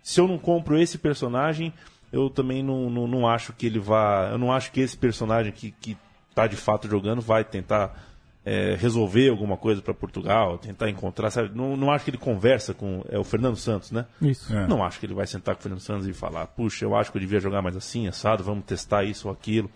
[0.00, 1.72] se eu não compro esse personagem,
[2.12, 4.28] eu também não, não, não acho que ele vá.
[4.32, 5.96] Eu não acho que esse personagem que, que
[6.34, 7.94] tá de fato jogando vai tentar
[8.44, 11.50] é, resolver alguma coisa para Portugal, tentar encontrar, sabe?
[11.54, 14.06] Não, não acho que ele conversa com é o Fernando Santos, né?
[14.22, 14.54] Isso.
[14.54, 14.66] É.
[14.66, 17.10] Não acho que ele vai sentar com o Fernando Santos e falar, puxa, eu acho
[17.12, 19.70] que eu devia jogar mais assim, assado, vamos testar isso ou aquilo.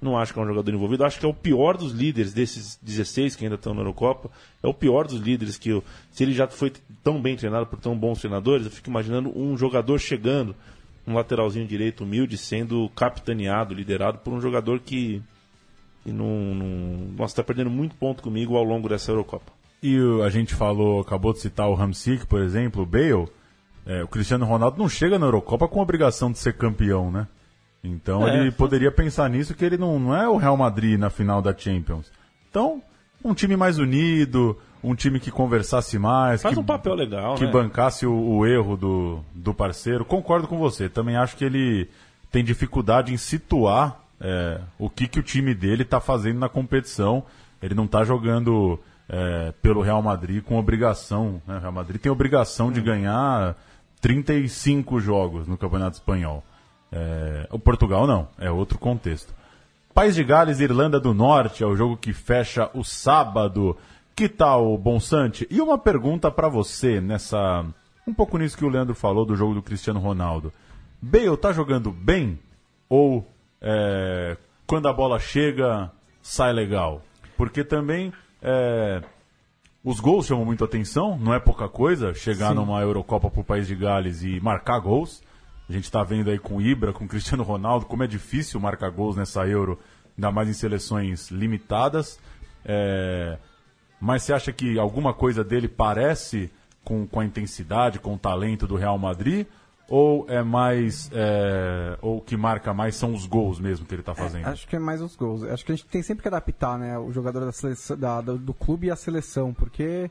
[0.00, 1.04] Não acho que é um jogador envolvido.
[1.04, 4.30] Acho que é o pior dos líderes desses 16 que ainda estão na Eurocopa.
[4.62, 6.72] É o pior dos líderes que eu, se ele já foi
[7.02, 10.54] tão bem treinado por tão bons treinadores, eu fico imaginando um jogador chegando,
[11.06, 15.22] um lateralzinho direito humilde, sendo capitaneado, liderado por um jogador que
[16.04, 17.08] não, não...
[17.16, 19.52] Nossa, tá perdendo muito ponto comigo ao longo dessa Eurocopa.
[19.82, 23.28] E a gente falou, acabou de citar o Ramsik, por exemplo, o Bale.
[23.84, 27.28] É, o Cristiano Ronaldo não chega na Eurocopa com a obrigação de ser campeão, né?
[27.84, 31.08] Então é, ele poderia pensar nisso que ele não, não é o Real Madrid na
[31.08, 32.10] final da Champions.
[32.50, 32.82] Então,
[33.24, 36.42] um time mais unido, um time que conversasse mais.
[36.42, 37.50] Faz que, um papel legal, Que né?
[37.50, 40.04] bancasse o, o, erro do, do parceiro.
[40.04, 40.88] Concordo com você.
[40.88, 41.90] Também acho que ele
[42.30, 47.24] tem dificuldade em situar é, o que, que o time dele está fazendo na competição.
[47.60, 51.42] Ele não está jogando é, pelo Real Madrid com obrigação.
[51.46, 51.56] Né?
[51.56, 52.84] O Real Madrid tem obrigação de hum.
[52.84, 53.56] ganhar
[54.00, 56.44] 35 jogos no Campeonato Espanhol.
[56.92, 59.34] É, o Portugal não, é outro contexto.
[59.92, 63.76] País de Gales Irlanda do Norte é o jogo que fecha o sábado.
[64.16, 65.46] Que tal, Bonsante?
[65.50, 67.66] E uma pergunta para você nessa.
[68.06, 70.50] Um pouco nisso que o Leandro falou do jogo do Cristiano Ronaldo.
[71.02, 72.38] Bale tá jogando bem?
[72.88, 77.02] Ou é, quando a bola chega, sai legal?
[77.36, 79.02] Porque também é,
[79.84, 82.54] os gols chamam muito atenção, não é pouca coisa chegar Sim.
[82.54, 85.22] numa Eurocopa pro País de Gales e marcar gols.
[85.68, 88.58] A gente está vendo aí com o Ibra, com o Cristiano Ronaldo, como é difícil
[88.60, 89.78] marcar gols nessa Euro,
[90.16, 92.18] ainda mais em seleções limitadas.
[92.64, 93.36] É...
[94.00, 96.50] Mas você acha que alguma coisa dele parece
[96.84, 99.46] com, com a intensidade, com o talento do Real Madrid?
[99.88, 101.10] Ou é mais.
[101.12, 101.96] É...
[102.02, 104.46] Ou o que marca mais são os gols mesmo que ele está fazendo?
[104.46, 105.42] É, acho que é mais os gols.
[105.44, 108.36] Acho que a gente tem sempre que adaptar né, o jogador da seleção, da, do,
[108.36, 110.10] do clube e a seleção, porque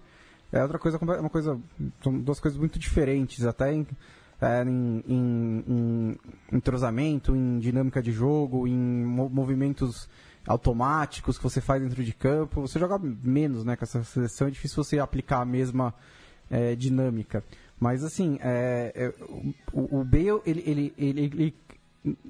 [0.52, 1.60] é outra coisa, uma coisa.
[2.02, 3.86] São duas coisas muito diferentes, até em
[4.41, 6.17] é, em, em, em,
[6.52, 10.10] entrosamento, em dinâmica de jogo, em movimentos
[10.48, 12.62] automáticos que você faz dentro de campo.
[12.62, 15.94] Você joga menos né, com essa seleção, é difícil você aplicar a mesma
[16.50, 17.44] é, dinâmica.
[17.80, 19.14] Mas assim, é, é
[19.74, 21.56] o, o, Bale, ele, ele, ele, ele,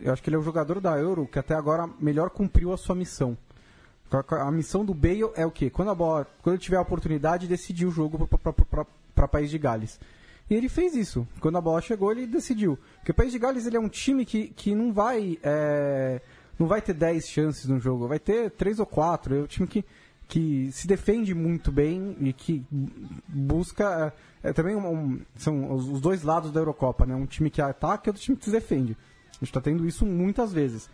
[0.01, 2.77] eu acho que ele é o jogador da Euro que até agora melhor cumpriu a
[2.77, 3.37] sua missão.
[4.29, 5.69] A missão do Bale é o quê?
[5.69, 8.27] Quando a bola, quando ele tiver a oportunidade, decidir o jogo
[9.13, 9.99] para País de Gales.
[10.49, 11.27] E ele fez isso.
[11.39, 12.77] Quando a bola chegou, ele decidiu.
[12.97, 15.39] Porque o País de Gales ele é um time que, que não vai.
[15.43, 16.21] É,
[16.57, 19.35] não vai ter 10 chances no jogo, vai ter 3 ou 4.
[19.35, 19.85] É um time que,
[20.27, 22.65] que se defende muito bem e que
[23.27, 24.13] busca.
[24.43, 27.15] É, é também um, um, são os dois lados da Eurocopa, né?
[27.15, 28.97] Um time que ataca e outro time que se defende.
[29.31, 30.89] A gente está tendo isso muitas vezes.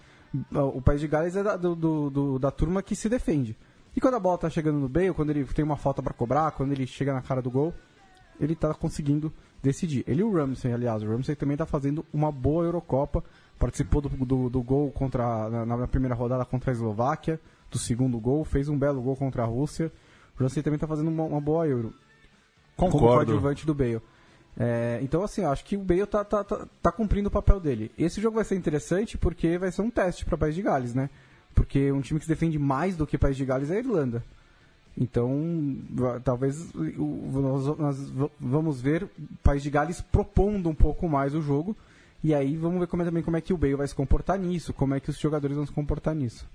[0.51, 3.55] O País de Gales é da, do, do, do, da turma que se defende.
[3.95, 6.51] E quando a bola está chegando no meio, quando ele tem uma falta para cobrar,
[6.51, 7.73] quando ele chega na cara do gol,
[8.39, 10.03] ele está conseguindo decidir.
[10.07, 13.23] Ele e o Ramsey, aliás, o Ramsey também está fazendo uma boa Eurocopa,
[13.61, 18.19] participou do, do, do gol contra, na, na, primeira rodada contra a Eslováquia, do segundo
[18.19, 19.91] gol, fez um belo gol contra a Rússia.
[20.35, 21.93] O Ramsey também está fazendo uma, uma, boa Euro.
[22.75, 22.97] Concordo.
[22.97, 24.01] Como coadjuvante do Bale.
[24.57, 27.91] É, então, assim, acho que o Bale tá, tá, tá, tá, cumprindo o papel dele.
[27.97, 30.95] Esse jogo vai ser interessante porque vai ser um teste para o País de Gales,
[30.95, 31.09] né?
[31.53, 33.79] Porque um time que se defende mais do que o País de Gales é a
[33.79, 34.23] Irlanda.
[34.97, 35.77] Então,
[36.23, 39.09] talvez nós, vamos ver o
[39.43, 41.75] País de Gales propondo um pouco mais o jogo.
[42.23, 44.37] E aí vamos ver como é, também como é que o Bale vai se comportar
[44.37, 46.47] nisso, como é que os jogadores vão se comportar nisso.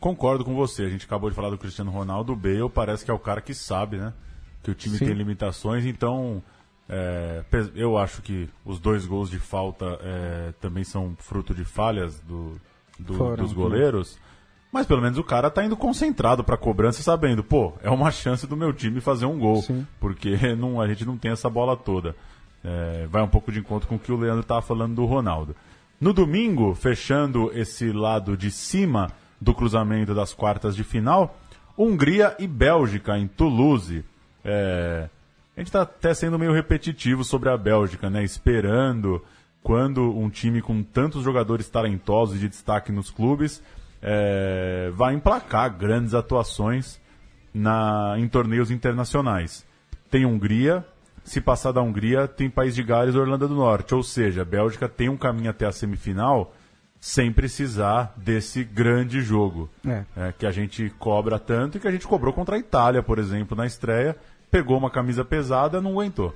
[0.00, 0.82] Concordo com você.
[0.82, 2.32] A gente acabou de falar do Cristiano Ronaldo.
[2.32, 4.12] O Bale parece que é o cara que sabe, né?
[4.60, 5.06] Que o time Sim.
[5.06, 5.86] tem limitações.
[5.86, 6.42] Então,
[6.88, 7.44] é,
[7.76, 12.60] eu acho que os dois gols de falta é, também são fruto de falhas do,
[12.98, 14.16] do, Foram, dos goleiros.
[14.16, 14.22] Né?
[14.72, 18.46] Mas pelo menos o cara tá indo concentrado pra cobrança, sabendo, pô, é uma chance
[18.46, 19.62] do meu time fazer um gol.
[19.62, 19.86] Sim.
[20.00, 22.16] Porque não, a gente não tem essa bola toda.
[22.64, 25.54] É, vai um pouco de encontro com o que o Leandro tava falando do Ronaldo.
[26.00, 31.38] No domingo, fechando esse lado de cima do cruzamento das quartas de final,
[31.76, 34.04] Hungria e Bélgica em Toulouse.
[34.44, 35.08] É,
[35.56, 38.22] a gente está até sendo meio repetitivo sobre a Bélgica, né?
[38.24, 39.22] Esperando
[39.62, 43.62] quando um time com tantos jogadores talentosos de destaque nos clubes
[44.02, 47.00] é, vai emplacar grandes atuações
[47.54, 49.64] na, em torneios internacionais.
[50.10, 50.84] Tem Hungria,
[51.24, 53.94] se passar da Hungria, tem País de Gales e Orlando do Norte.
[53.94, 56.52] Ou seja, a Bélgica tem um caminho até a semifinal
[57.00, 60.04] sem precisar desse grande jogo é.
[60.16, 63.18] É, que a gente cobra tanto e que a gente cobrou contra a Itália, por
[63.18, 64.16] exemplo, na estreia.
[64.52, 66.32] Pegou uma camisa pesada, não aguentou.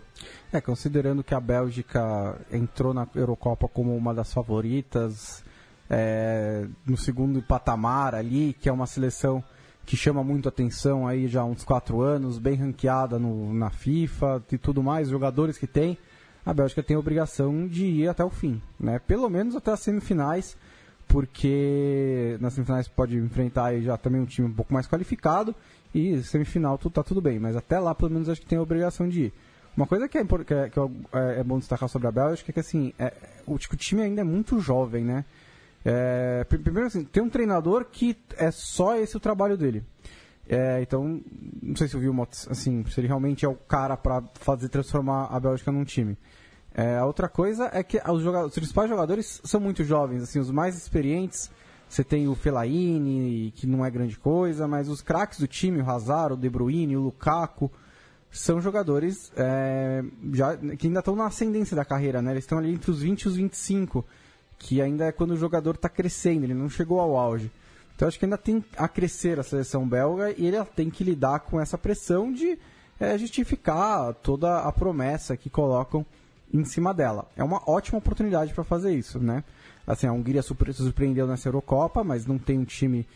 [0.53, 5.45] É, considerando que a Bélgica entrou na Eurocopa como uma das favoritas,
[5.89, 9.45] é, no segundo patamar ali, que é uma seleção
[9.87, 14.43] que chama muito atenção aí já há uns quatro anos, bem ranqueada no, na FIFA
[14.51, 15.97] e tudo mais, jogadores que tem,
[16.45, 18.99] a Bélgica tem a obrigação de ir até o fim, né?
[18.99, 20.57] Pelo menos até as semifinais,
[21.07, 25.55] porque nas semifinais pode enfrentar aí já também um time um pouco mais qualificado
[25.95, 29.09] e semifinal tá tudo bem, mas até lá pelo menos acho que tem a obrigação
[29.09, 29.33] de ir.
[29.77, 32.53] Uma coisa que é, que é, que é, é bom destacar sobre a Bélgica é
[32.53, 33.13] que assim, é,
[33.47, 35.25] o, o time ainda é muito jovem, né?
[35.89, 39.85] É, primeiro assim, tem um treinador que é só esse o trabalho dele.
[40.49, 41.23] É, então,
[41.63, 45.27] não sei se o Wilmot, assim, se ele realmente é o cara para fazer transformar
[45.27, 46.19] a Bélgica num time.
[46.75, 50.51] É, a outra coisa é que os, os, principais jogadores são muito jovens, assim, os
[50.51, 51.53] mais experientes.
[51.89, 55.89] Você tem o Fellaini, que não é grande coisa, mas os craques do time, o
[55.89, 57.71] Hazard, o De Bruyne, o Lukaku,
[58.29, 62.33] são jogadores é, já, que ainda estão na ascendência da carreira, né?
[62.33, 64.05] Eles estão ali entre os 20 e os 25
[64.59, 67.51] que ainda é quando o jogador está crescendo, ele não chegou ao auge.
[67.95, 71.41] Então acho que ainda tem a crescer a seleção belga e ele tem que lidar
[71.41, 72.59] com essa pressão de
[73.01, 76.05] é, justificar toda a promessa que colocam
[76.53, 77.27] em cima dela.
[77.37, 79.43] É uma ótima oportunidade para fazer isso, né?
[79.87, 83.07] Assim, a Hungria surpreendeu nessa Eurocopa, mas não tem um time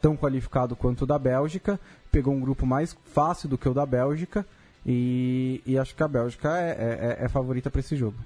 [0.00, 1.78] tão qualificado quanto o da Bélgica.
[2.10, 4.44] Pegou um grupo mais fácil do que o da Bélgica.
[4.84, 8.16] E, e acho que a Bélgica é, é, é favorita para esse jogo.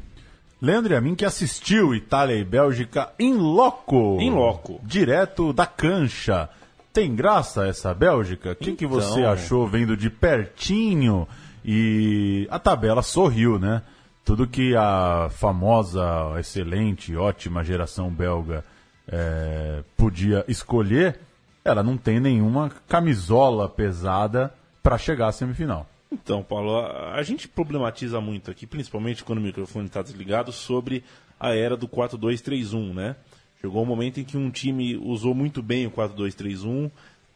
[0.60, 4.18] Leandro e a mim que assistiu Itália e Bélgica em loco.
[4.20, 4.78] Em loco.
[4.82, 6.48] Direto da cancha.
[6.92, 8.52] Tem graça essa Bélgica?
[8.52, 8.76] O que, então...
[8.76, 9.32] que você então.
[9.32, 11.26] achou vendo de pertinho?
[11.64, 13.82] E a tabela sorriu, né?
[14.24, 16.02] Tudo que a famosa,
[16.38, 18.64] excelente, ótima geração belga
[19.08, 21.18] é, podia escolher,
[21.64, 25.86] ela não tem nenhuma camisola pesada para chegar à semifinal.
[26.12, 31.04] Então, Paulo, a, a, gente problematiza muito aqui, principalmente quando o microfone está desligado, sobre
[31.38, 33.16] a era do 4-2-3-1, né?
[33.60, 36.90] Chegou um momento em que um time usou muito bem o 4-2-3-1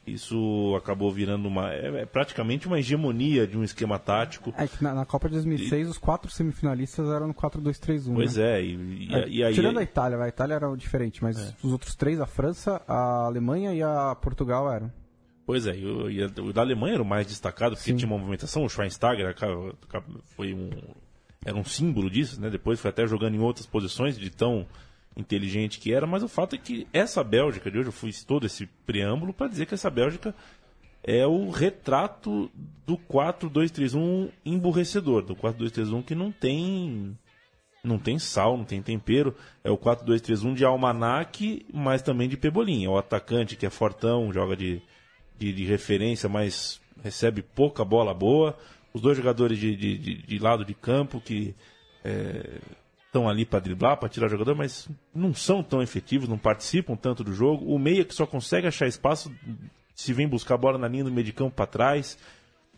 [0.06, 1.72] isso acabou virando uma.
[1.72, 4.52] É, é, praticamente uma hegemonia de um esquema tático.
[4.56, 5.90] É que na, na Copa de 2006 e...
[5.90, 8.14] os quatro semifinalistas eram no 4-2-3-1.
[8.14, 8.58] Pois né?
[8.58, 9.54] é, e, e, é, e aí.
[9.54, 11.54] Tirando a Itália, a Itália era diferente, mas é.
[11.62, 14.92] os outros três, a França, a Alemanha e a Portugal eram.
[15.46, 17.96] Pois é, e o, da Alemanha era o mais destacado, porque Sim.
[17.96, 19.34] tinha uma movimentação, o Schweinsteiger
[20.36, 20.70] foi um,
[21.44, 22.48] era um símbolo disso, né?
[22.48, 24.66] Depois foi até jogando em outras posições de tão
[25.16, 28.46] inteligente que era, mas o fato é que essa Bélgica de hoje, eu fiz todo
[28.46, 30.34] esse preâmbulo para dizer que essa Bélgica
[31.02, 32.50] é o retrato
[32.86, 37.16] do 4-2-3-1 emburrecedor, do 4-2-3-1 que não tem
[37.84, 42.86] não tem sal, não tem tempero, é o 4-2-3-1 de almanac, mas também de pebolim,
[42.86, 44.80] é o atacante que é fortão, joga de,
[45.38, 48.56] de, de referência, mas recebe pouca bola boa,
[48.92, 51.54] os dois jogadores de, de, de, de lado de campo que
[52.04, 52.60] é,
[53.06, 56.96] estão ali para driblar, para tirar o jogador, mas não são tão efetivos, não participam
[56.96, 57.64] tanto do jogo.
[57.66, 59.32] O meia que só consegue achar espaço
[59.94, 62.18] se vem buscar a bola na linha do meio de campo para trás.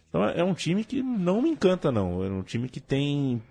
[0.08, 2.22] Então é um time que não me encanta não.
[2.22, 3.42] É um time que tem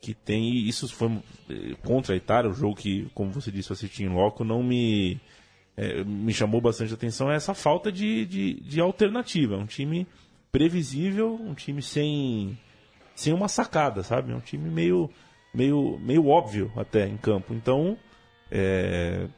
[0.00, 3.74] que tem isso foi eh, contra a Itália, o jogo que, como você disse, eu
[3.74, 5.20] assisti em loco, não me
[5.76, 9.54] é, me chamou bastante atenção é essa falta de, de, de alternativa.
[9.54, 10.06] É um time
[10.50, 12.58] previsível, um time sem
[13.14, 14.32] sem uma sacada, sabe?
[14.32, 15.10] É um time meio
[15.54, 17.52] meio, meio óbvio até em campo.
[17.54, 17.96] Então,
[18.50, 19.28] é,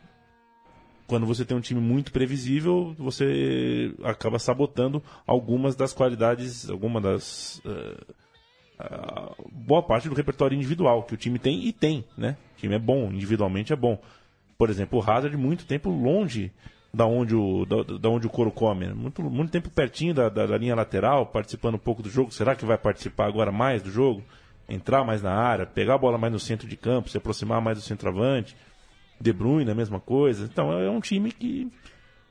[1.06, 7.60] quando você tem um time muito previsível, você acaba sabotando algumas das qualidades, alguma das.
[7.64, 8.14] Uh,
[8.80, 12.36] uh, boa parte do repertório individual que o time tem e tem, né?
[12.56, 14.00] O time é bom, individualmente é bom.
[14.56, 16.52] Por exemplo, o Hazard muito tempo longe
[16.92, 18.94] da onde o, da, da onde o couro come, né?
[18.94, 22.32] muito, muito tempo pertinho da, da, da linha lateral, participando um pouco do jogo.
[22.32, 24.22] Será que vai participar agora mais do jogo?
[24.68, 27.78] entrar mais na área, pegar a bola mais no centro de campo, se aproximar mais
[27.78, 28.56] do centroavante.
[29.20, 30.44] De Bruyne, a mesma coisa.
[30.44, 31.70] Então é um time que,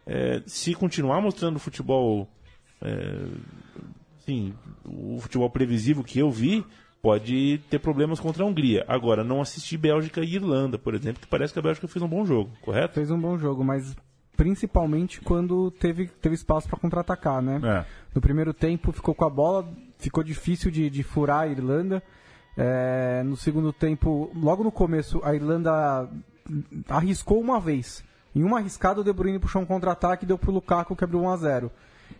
[0.05, 2.27] é, se continuar mostrando futebol,
[2.81, 3.27] é,
[4.19, 4.53] sim,
[4.85, 6.63] o futebol previsível que eu vi,
[7.03, 8.85] pode ter problemas contra a Hungria.
[8.87, 12.07] Agora, não assisti Bélgica e Irlanda, por exemplo, que parece que a Bélgica fez um
[12.07, 12.93] bom jogo, correto?
[12.93, 13.93] Fez um bom jogo, mas
[14.37, 17.59] principalmente quando teve, teve espaço para contra-atacar, né?
[17.61, 17.85] É.
[18.15, 22.01] No primeiro tempo ficou com a bola, ficou difícil de, de furar a Irlanda.
[22.55, 26.09] É, no segundo tempo, logo no começo, a Irlanda
[26.87, 28.01] arriscou uma vez.
[28.33, 31.19] Em uma arriscada, o De Bruyne puxou um contra-ataque e deu pro Lukaku que abriu
[31.19, 31.71] 1 a 0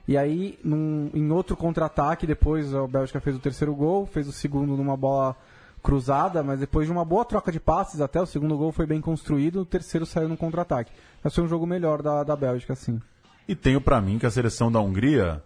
[0.07, 4.33] E aí, num, em outro contra-ataque, depois a Bélgica fez o terceiro gol, fez o
[4.33, 5.35] segundo numa bola
[5.81, 9.01] cruzada, mas depois de uma boa troca de passes, até o segundo gol foi bem
[9.01, 10.91] construído, o terceiro saiu no contra-ataque.
[11.23, 13.01] Mas foi um jogo melhor da, da Bélgica, sim.
[13.47, 15.43] E tenho para mim que a seleção da Hungria,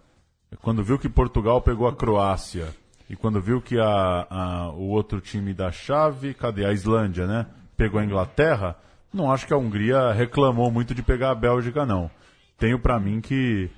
[0.61, 2.67] quando viu que Portugal pegou a Croácia
[3.09, 6.65] e quando viu que a, a, o outro time da chave, cadê?
[6.65, 7.47] A Islândia, né?
[7.75, 8.75] Pegou a Inglaterra,
[9.13, 12.09] não acho que a Hungria reclamou muito de pegar a Bélgica, não.
[12.57, 13.69] Tenho para mim que,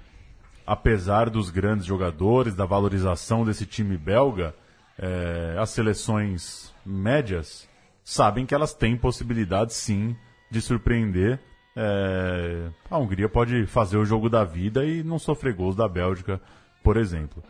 [0.70, 4.54] apesar dos grandes jogadores, da valorização desse time belga,
[5.00, 7.68] é, as seleções médias
[8.04, 10.16] sabem que elas têm possibilidade sim
[10.52, 11.40] de surpreender.
[11.76, 16.40] É, a Hungria pode fazer o jogo da vida e não sofrer gols da Bélgica,
[16.84, 17.44] por exemplo.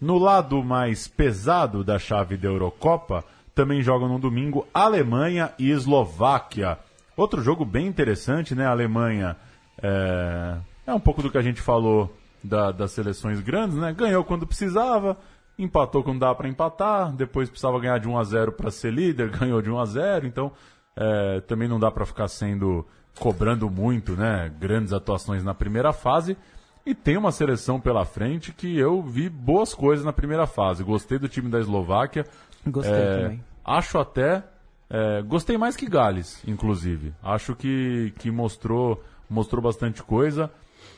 [0.00, 3.22] No lado mais pesado da chave da Eurocopa,
[3.54, 6.78] também jogam no domingo Alemanha e Eslováquia.
[7.18, 8.64] Outro jogo bem interessante, né?
[8.64, 9.36] A Alemanha
[9.82, 10.56] é,
[10.86, 12.10] é um pouco do que a gente falou
[12.42, 13.92] da, das seleções grandes, né?
[13.92, 15.16] Ganhou quando precisava,
[15.58, 19.30] empatou quando dava para empatar, depois precisava ganhar de 1 a 0 para ser líder,
[19.36, 20.52] ganhou de 1 a 0, então
[20.96, 22.86] é, também não dá para ficar sendo
[23.18, 24.50] cobrando muito, né?
[24.58, 26.36] Grandes atuações na primeira fase.
[26.84, 30.82] E tem uma seleção pela frente que eu vi boas coisas na primeira fase.
[30.82, 32.26] Gostei do time da Eslováquia.
[32.66, 33.44] Gostei é, também.
[33.64, 34.42] Acho até.
[34.90, 37.14] É, gostei mais que Gales, inclusive.
[37.22, 40.50] Acho que, que mostrou, mostrou bastante coisa.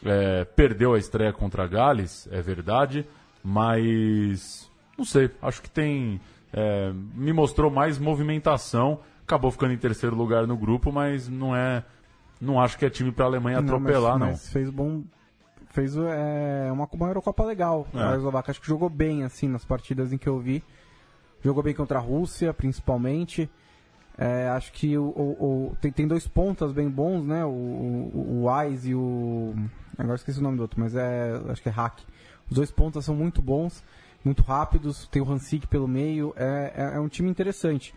[0.05, 3.07] É, perdeu a estreia contra Gales, é verdade.
[3.43, 4.71] Mas.
[4.99, 5.31] Não sei.
[5.43, 6.21] Acho que tem.
[6.53, 11.83] É, me mostrou mais movimentação acabou ficando em terceiro lugar no grupo, mas não é.
[12.41, 14.27] Não acho que é time para a Alemanha atropelar, não.
[14.29, 15.03] Mas, mas fez bom.
[15.71, 17.87] Fez é, uma, uma Eurocopa legal.
[17.95, 17.99] É.
[17.99, 20.63] A Eslováquia acho que jogou bem, assim, nas partidas em que eu vi.
[21.43, 23.51] Jogou bem contra a Rússia, principalmente.
[24.17, 27.45] É, acho que o, o- o- tem, tem dois pontas bem bons, né?
[27.45, 29.55] O, o, o Wise e o.
[29.99, 31.41] Agora esqueci o nome do outro, mas é.
[31.49, 32.01] Acho que é Hack.
[32.51, 33.83] Os dois pontas são muito bons,
[34.25, 35.07] muito rápidos.
[35.09, 36.33] Tem o Hansik pelo meio.
[36.37, 37.95] É, é, é um time interessante.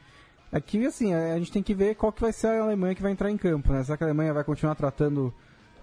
[0.52, 2.96] É que, assim, é, a gente tem que ver qual que vai ser a Alemanha
[2.96, 3.84] que vai entrar em campo, né?
[3.84, 5.34] Será que a Alemanha vai continuar tratando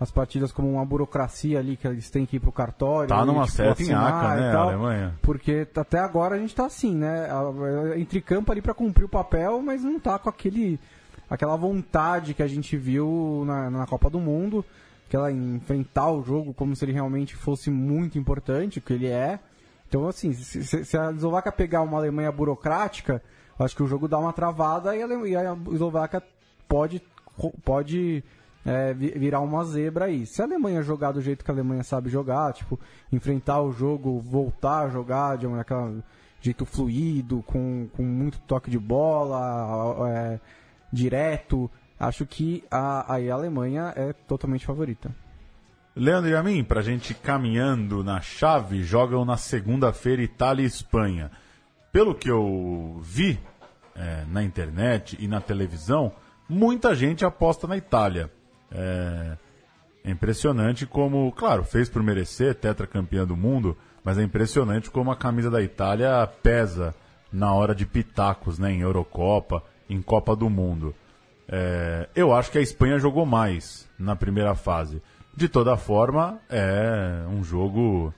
[0.00, 3.08] as partidas como uma burocracia ali, que eles têm que ir pro cartório?
[3.08, 4.68] Tá numa tipo, certa né, a tal?
[4.68, 5.14] Alemanha?
[5.22, 7.28] Porque até agora a gente tá assim, né?
[7.30, 10.80] A- Entre campo ali pra cumprir o papel, mas não tá com aquele
[11.28, 14.64] aquela vontade que a gente viu na, na Copa do Mundo,
[15.08, 19.38] que ela enfrentar o jogo como se ele realmente fosse muito importante, que ele é.
[19.88, 23.22] Então, assim, se, se- a Eslováquia pegar uma Alemanha burocrática,
[23.58, 26.22] acho que o jogo dá uma travada e a, e a Eslováquia
[26.68, 27.02] pode,
[27.64, 28.24] pode
[28.64, 30.26] é, vi- virar uma zebra aí.
[30.26, 32.80] Se a Alemanha jogar do jeito que a Alemanha sabe jogar, tipo,
[33.12, 35.92] enfrentar o jogo, voltar a jogar de um aquela
[36.40, 40.40] jeito fluido, com, com muito toque de bola, é,
[40.92, 41.70] direto,
[42.06, 45.14] acho que a, a Alemanha é totalmente favorita.
[45.96, 50.66] Leandro e a mim, pra gente ir caminhando na chave, jogam na segunda-feira Itália e
[50.66, 51.30] Espanha.
[51.92, 53.38] Pelo que eu vi
[53.94, 56.12] é, na internet e na televisão,
[56.48, 58.28] muita gente aposta na Itália.
[58.72, 59.36] É,
[60.04, 65.16] é impressionante como, claro, fez por merecer, tetracampeã do mundo, mas é impressionante como a
[65.16, 66.92] camisa da Itália pesa
[67.32, 70.94] na hora de pitacos, né, em Eurocopa, em Copa do Mundo.
[71.48, 75.02] É, eu acho que a Espanha jogou mais na primeira fase.
[75.36, 78.14] De toda forma, é um jogo.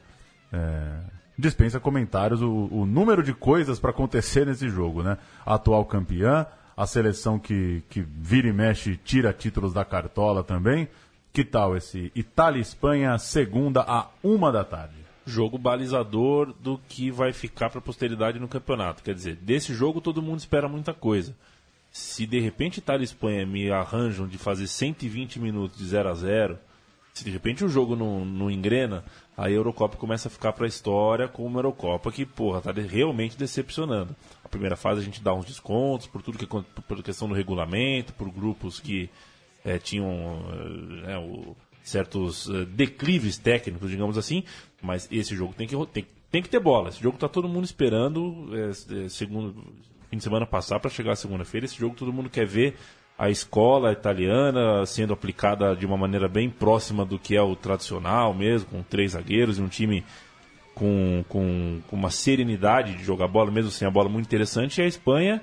[0.53, 5.19] é, dispensa comentários o, o número de coisas para acontecer nesse jogo, né?
[5.45, 6.47] A atual campeã,
[6.77, 10.89] a seleção que, que vira e mexe tira títulos da cartola também.
[11.33, 14.95] Que tal esse Itália e Espanha, segunda a uma da tarde?
[15.27, 19.03] Jogo balizador do que vai ficar para a posteridade no campeonato.
[19.03, 21.35] Quer dizer, desse jogo todo mundo espera muita coisa.
[21.97, 26.15] Se de repente Itália e Espanha me arranjam de fazer 120 minutos de 0 a
[26.15, 26.59] 0
[27.15, 29.03] se de repente o jogo não, não engrena,
[29.35, 33.39] a Eurocopa começa a ficar para a história como uma Eurocopa que, porra, tá realmente
[33.39, 34.15] decepcionando.
[34.45, 38.13] A primeira fase a gente dá uns descontos por tudo que por questão do regulamento,
[38.13, 39.09] por grupos que
[39.65, 44.45] eh, tinham eh, né, o- certos eh, declives técnicos, digamos assim,
[44.83, 46.91] mas esse jogo tem que, tem, tem que ter bola.
[46.91, 49.65] Esse jogo tá todo mundo esperando, eh, segundo
[50.11, 51.67] fim de semana passar para chegar segunda-feira.
[51.67, 52.77] Esse jogo todo mundo quer ver
[53.19, 58.35] a escola italiana sendo aplicada de uma maneira bem próxima do que é o tradicional
[58.35, 60.05] mesmo, com três zagueiros e um time
[60.75, 64.85] com, com, com uma serenidade de jogar bola, mesmo sem a bola muito interessante, e
[64.85, 65.41] a Espanha,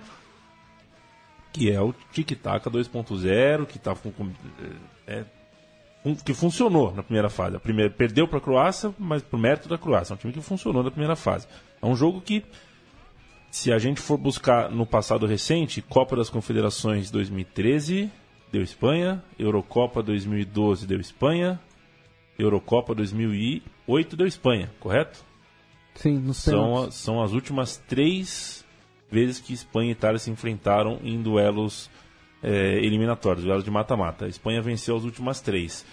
[1.51, 4.11] que é o tic-tac 2.0, que tá com,
[5.07, 5.23] é,
[6.05, 7.55] um- que funcionou na primeira fase.
[7.55, 10.13] A primeira perdeu para a Croácia, mas por mérito da Croácia.
[10.13, 11.47] É um time que funcionou na primeira fase.
[11.81, 12.43] É um jogo que,
[13.53, 18.09] se a gente for buscar no passado recente, Copa das Confederações 2013
[18.51, 21.59] deu Espanha, Eurocopa 2012 deu Espanha,
[22.37, 25.23] Eurocopa 2008 deu Espanha, correto?
[25.93, 28.65] Sim, nos São, a- são as últimas três
[29.11, 31.91] vezes que Espanha e Itália se enfrentaram em duelos
[32.41, 34.25] eh, eliminatórios, duelos de mata-mata.
[34.25, 35.85] A Espanha venceu as últimas três.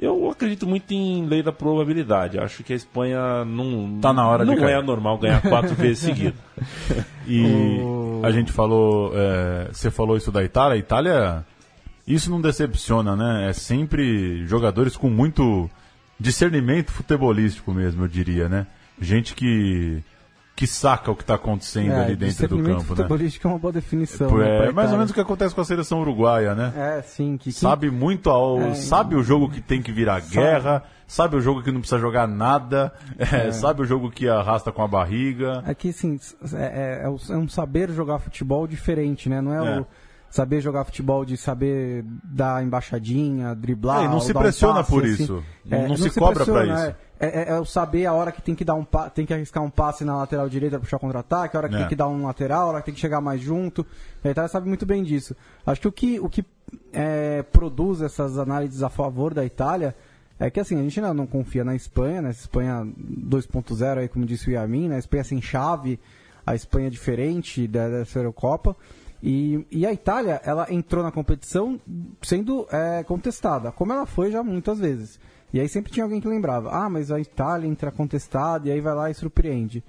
[0.00, 2.38] Eu acredito muito em lei da probabilidade.
[2.38, 5.98] Acho que a Espanha não, Tá na hora de não é normal ganhar quatro vezes
[6.00, 6.34] seguidas.
[7.26, 11.46] E O- a gente falou, é, você falou isso da Itália, a Itália,
[12.06, 13.48] isso não decepciona, né?
[13.48, 15.70] É sempre jogadores com muito
[16.18, 18.66] discernimento futebolístico mesmo, eu diria, né?
[19.00, 20.02] Gente que,
[20.56, 22.80] que saca o que está acontecendo É, ali dentro do campo, né?
[22.84, 24.30] futebolístico é uma boa definição.
[24.38, 26.72] Né, É pra mais ou menos o que acontece com a seleção uruguaia, né?
[26.76, 27.36] É, sim.
[27.36, 31.34] Que, que- Sabe muito, ao, É, sabe o jogo que tem que virar guerra, sabe
[31.34, 34.86] o jogo que não precisa jogar nada, é, sabe o jogo que arrasta com a
[34.86, 35.62] barriga.
[35.66, 36.20] É que, assim,
[36.54, 39.40] é, é- é é um saber jogar futebol diferente, né?
[39.40, 39.80] Não é, É.
[39.80, 39.86] o
[40.34, 44.02] saber jogar futebol de saber dar embaixadinha, driblar.
[44.02, 45.22] É, e não se dar um pressiona passe, por assim.
[45.22, 45.44] isso.
[45.70, 46.96] É, não, se, cobra pra pressiona, isso.
[47.20, 49.62] É, É, é o saber a hora que tem que dar um tem que arriscar
[49.62, 51.78] um passe na lateral direita para puxar contra-ataque, a hora que É.
[51.78, 53.86] tem que dar um lateral, a hora que tem que chegar mais junto.
[54.24, 55.36] A Itália sabe muito bem disso.
[55.64, 56.44] Acho que o que, o que
[56.92, 59.94] é, produz essas análises a favor da Itália
[60.40, 62.30] é que assim, a gente ainda não confia na Espanha, né?
[62.30, 64.96] Espanha 2.0 aí, como disse o Yamin, né?
[64.96, 66.00] A Espanha sem chave,
[66.44, 68.76] a Espanha diferente da, dessa Eurocopa.
[69.22, 71.80] E, e a Itália, ela entrou na competição
[72.22, 75.18] sendo é, contestada, como ela foi já muitas vezes.
[75.52, 78.80] E aí sempre tinha alguém que lembrava, ah, mas a Itália entra contestada e aí
[78.80, 79.84] vai lá e surpreende.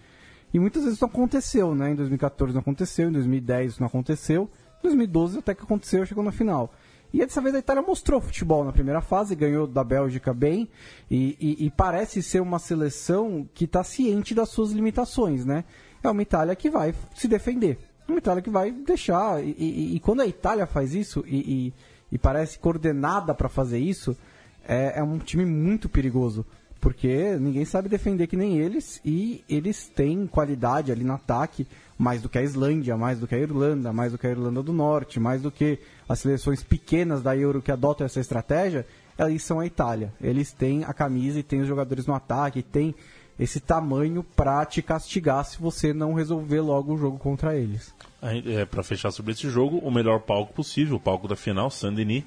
[0.54, 1.92] E muitas vezes isso aconteceu, né?
[1.92, 4.50] Em 2014 não aconteceu, em 2010 isso não aconteceu.
[4.84, 6.72] 2012 até que aconteceu, chegou na final.
[7.12, 10.70] E dessa vez a Itália mostrou futebol na primeira fase, ganhou da Bélgica bem,
[11.10, 15.64] e, e, e parece ser uma seleção que está ciente das suas limitações, né?
[16.04, 17.80] É uma Itália que vai se defender.
[18.08, 19.44] Uma Itália que vai deixar.
[19.44, 21.74] E, e, e quando a Itália faz isso, e,
[22.22, 24.16] parece coordenada para fazer isso,
[24.68, 26.46] é, é um time muito perigoso
[26.86, 31.66] porque ninguém sabe defender que nem eles e eles têm qualidade ali no ataque
[31.98, 34.62] mais do que a Islândia, mais do que a Irlanda, mais do que a Irlanda
[34.62, 38.86] do Norte, mais do que as seleções pequenas da Euro que adotam essa estratégia,
[39.18, 40.14] eles são a Itália.
[40.22, 42.94] Eles têm a camisa e têm os jogadores no ataque, têm
[43.40, 47.94] esse tamanho para te castigar se você não resolver logo o jogo contra eles.
[48.22, 52.24] É, para fechar sobre esse jogo, o melhor palco possível, o palco da final, Saint-Denis.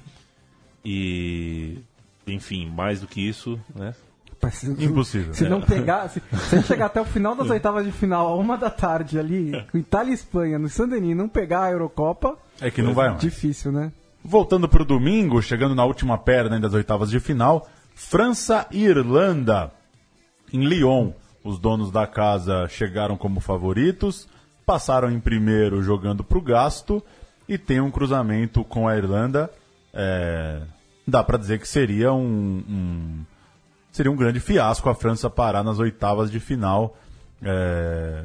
[0.85, 1.79] E,
[2.25, 3.93] enfim, mais do que isso, né?
[4.79, 5.33] Impossível.
[5.33, 8.57] Se não pegar, se, se chegar até o final das oitavas de final, a uma
[8.57, 12.37] da tarde ali, com Itália e Espanha, no Saint-Denis, não pegar a Eurocopa.
[12.61, 13.19] É que não vai mais.
[13.19, 13.91] Difícil, né?
[14.23, 19.71] Voltando para o domingo, chegando na última perna das oitavas de final, França e Irlanda.
[20.51, 21.11] Em Lyon,
[21.43, 24.27] os donos da casa chegaram como favoritos,
[24.65, 27.03] passaram em primeiro jogando para o gasto
[27.47, 29.49] e tem um cruzamento com a Irlanda.
[29.93, 30.61] É,
[31.07, 33.25] dá para dizer que seria um, um
[33.91, 36.95] seria um grande fiasco a França parar nas oitavas de final.
[37.41, 38.23] É,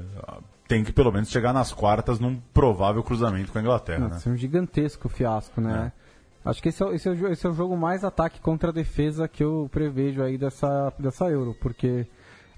[0.69, 4.09] tem que pelo menos chegar nas quartas num provável cruzamento com a Inglaterra.
[4.09, 4.19] Né?
[4.19, 5.93] Seria um gigantesco fiasco, né?
[6.01, 6.04] É.
[6.45, 9.43] Acho que esse é, esse, é, esse é, o jogo mais ataque contra defesa que
[9.43, 12.07] eu prevejo aí dessa, dessa Euro, porque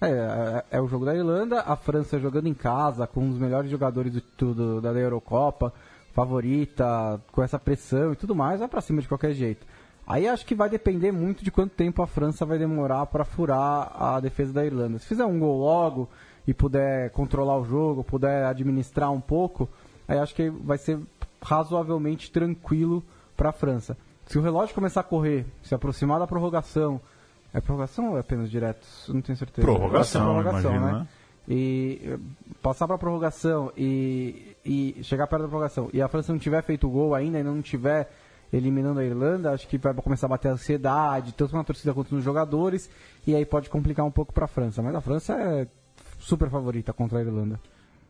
[0.00, 3.38] é, é, é, o jogo da Irlanda, a França jogando em casa, com um dos
[3.38, 5.72] melhores jogadores do, da Eurocopa,
[6.12, 9.64] favorita, com essa pressão e tudo mais, vai pra cima de qualquer jeito.
[10.04, 13.92] Aí acho que vai depender muito de quanto tempo a França vai demorar para furar
[14.00, 14.98] a defesa da Irlanda.
[14.98, 16.08] Se fizer um gol logo
[16.46, 19.68] e puder controlar o jogo, puder administrar um pouco,
[20.08, 20.98] aí acho que vai ser
[21.40, 23.04] razoavelmente tranquilo
[23.36, 23.96] para a França.
[24.26, 27.00] Se o relógio começar a correr, se aproximar da prorrogação,
[27.54, 28.86] é prorrogação ou é apenas direto?
[29.08, 29.66] Não tenho certeza.
[29.66, 31.08] Prorrogação, prorrogação imagino, né?
[31.48, 32.18] E eh,
[32.60, 36.88] passar para prorrogação e, e chegar perto da prorrogação e a França não tiver feito
[36.88, 38.10] o gol ainda e não tiver
[38.52, 42.14] eliminando a Irlanda, acho que vai começar a bater a ansiedade, tanto na torcida quanto
[42.14, 42.90] nos jogadores,
[43.26, 44.82] e aí pode complicar um pouco para a França.
[44.82, 45.66] Mas a França é
[46.18, 47.60] super favorita contra a Irlanda.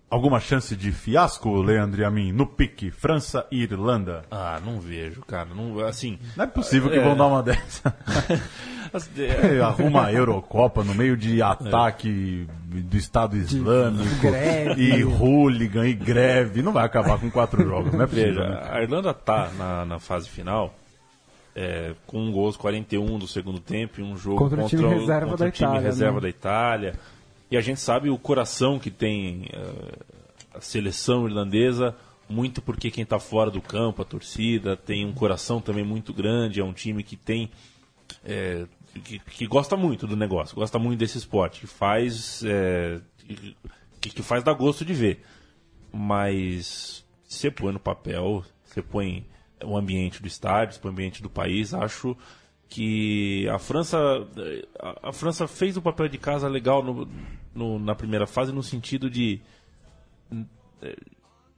[0.09, 4.23] Alguma chance de fiasco, Leandro e a mim, no pique França e Irlanda?
[4.31, 5.49] Ah, não vejo, cara.
[5.53, 7.03] Não, assim, não é possível que é...
[7.03, 7.93] vão dar uma dessa.
[9.19, 14.27] é, arruma a Eurocopa no meio de ataque do Estado Islâmico
[14.77, 16.63] e hooligan e greve.
[16.63, 18.35] Não vai acabar com quatro jogos, não é possível.
[18.35, 18.69] Veja, né?
[18.71, 20.73] a Irlanda tá na, na fase final
[21.55, 25.01] é, com um gol 41 do segundo tempo e um jogo contra, contra o time
[25.01, 25.89] reserva contra da time Itália.
[25.89, 26.21] Reserva né?
[26.21, 26.95] da Itália
[27.51, 30.05] e a gente sabe o coração que tem uh,
[30.55, 31.95] a seleção irlandesa,
[32.29, 36.61] muito porque quem está fora do campo, a torcida, tem um coração também muito grande,
[36.61, 37.51] é um time que tem.
[38.25, 38.67] É,
[39.05, 42.43] que, que, gosta muito do negócio, gosta muito desse esporte, que faz.
[42.45, 43.01] É,
[44.01, 45.23] que, que faz dar gosto de ver.
[45.93, 49.25] Mas você põe no papel, você põe
[49.65, 52.17] o ambiente do estádio, o ambiente do país, acho
[52.69, 53.99] que a França
[54.81, 57.09] a, a, França fez o papel de casa legal no,
[57.55, 59.41] no, na primeira fase no sentido de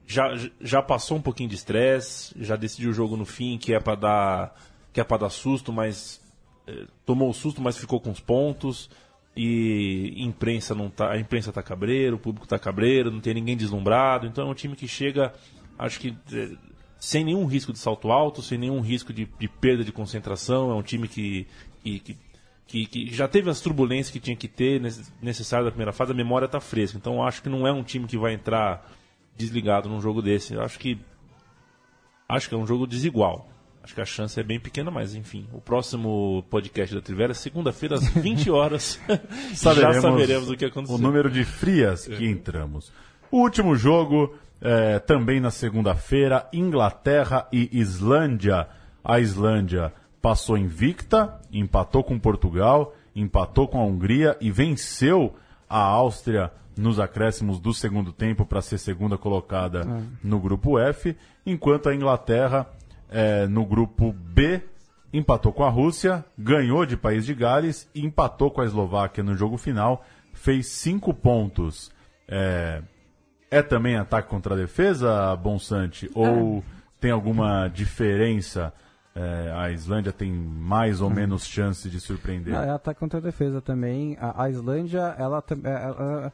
[0.07, 3.81] já, já passou um pouquinho de estresse já decidiu o jogo no fim que é
[3.81, 4.55] para dar
[4.93, 6.21] que é para dar susto mas
[6.69, 8.91] eh, tomou o susto mas ficou com os pontos.
[9.41, 13.57] E imprensa não tá a imprensa tá cabreiro o público tá cabreiro não tem ninguém
[13.57, 14.27] deslumbrado.
[14.27, 15.33] Então é um time que chega
[15.79, 16.57] acho que eh,
[16.99, 20.71] sem nenhum risco de salto alto, sem nenhum risco de, de perda de concentração.
[20.71, 21.47] É um time que,
[21.83, 22.17] que,
[22.67, 24.81] que, que, já teve as turbulências que tinha que ter
[25.23, 26.13] necessárias na primeira fase.
[26.13, 26.99] A memória está fresca.
[26.99, 28.91] Então acho que não é um time que vai entrar
[29.37, 30.55] desligado num jogo desse.
[30.55, 30.99] Eu acho que
[32.29, 33.49] acho que é um jogo desigual.
[33.83, 35.49] Acho que a chance é bem pequena, mas enfim.
[35.53, 39.01] O próximo podcast da Trivela, segunda-feira, às 20 horas,
[39.55, 40.97] saberemos já saberemos o que aconteceu.
[40.97, 42.93] O número de frias que entramos.
[43.31, 48.69] O último jogo é, também na segunda-feira, Inglaterra e Islândia.
[49.05, 55.35] A Islândia passou invicta, empatou com Portugal, empatou com a Hungria e venceu
[55.69, 60.03] a Áustria nos acréscimos do segundo tempo para ser segunda colocada é.
[60.23, 62.67] no grupo F, enquanto a Inglaterra
[63.11, 64.63] é, no grupo B
[65.13, 69.35] empatou com a Rússia, ganhou de País de Gales e empatou com a Eslováquia no
[69.35, 71.91] jogo final, fez cinco pontos.
[72.29, 72.83] É,
[73.51, 76.11] é também ataque contra a defesa, Bonsante?
[76.15, 76.63] Ou é.
[77.01, 78.73] tem alguma diferença?
[79.15, 81.15] É, a Islândia tem mais ou hum.
[81.15, 82.55] menos chance de surpreender?
[82.55, 84.17] é ataque contra a defesa também.
[84.21, 86.33] A, a Islândia, ela, ela,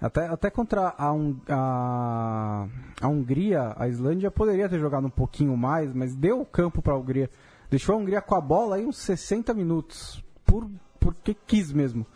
[0.00, 1.12] Até, até contra a,
[1.48, 2.66] a,
[3.02, 6.94] a Hungria, a Islândia poderia ter jogado um pouquinho mais, mas deu o campo para
[6.94, 7.28] a Hungria.
[7.68, 12.06] Deixou a Hungria com a bola aí uns 60 minutos, por, porque quis mesmo.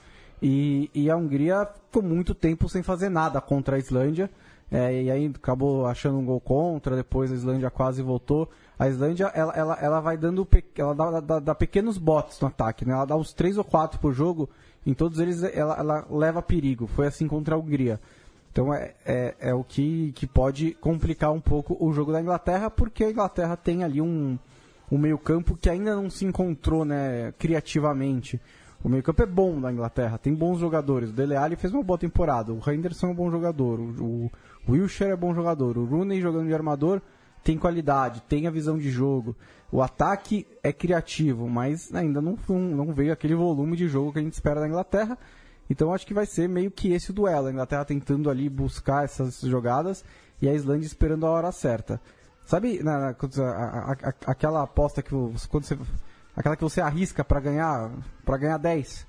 [0.46, 4.30] E, e a Hungria ficou muito tempo sem fazer nada contra a Islândia.
[4.70, 8.50] é, e aí acabou achando um gol contra, depois a Islândia quase voltou.
[8.78, 12.84] A Islândia, ela, ela, ela vai dando, ela dá, dá- dá pequenos botes no ataque,
[12.84, 12.92] né?
[12.92, 14.50] Ela dá uns 3 ou 4 por jogo,
[14.84, 16.86] em todos eles ela, ela leva perigo.
[16.88, 17.98] Foi assim contra a Hungria.
[18.52, 22.68] Então é, é, é o que, que pode complicar um pouco o jogo da Inglaterra,
[22.70, 24.38] porque a Inglaterra tem ali um,
[24.92, 28.38] um meio-campo que ainda não se encontrou né, criativamente.
[28.84, 31.08] O meio-campo é bom da Inglaterra, tem bons jogadores.
[31.08, 34.30] O Dele Alli fez uma boa temporada, o Henderson é um bom jogador, o,
[34.68, 37.00] o Wilshere é bom jogador, o Rooney jogando de armador
[37.42, 39.34] tem qualidade, tem a visão de jogo.
[39.72, 44.22] O ataque é criativo, mas ainda não, não veio aquele volume de jogo que a
[44.22, 45.18] gente espera da Inglaterra.
[45.68, 47.46] Então acho que vai ser meio que esse o duelo.
[47.46, 50.04] A Inglaterra tentando ali buscar essas jogadas
[50.40, 52.00] e a Islândia esperando a hora certa.
[52.46, 55.10] Sabe na, na- a- a- aquela aposta que
[55.48, 55.78] quando você
[56.36, 57.90] aquela que você arrisca para ganhar
[58.24, 59.06] para ganhar 10?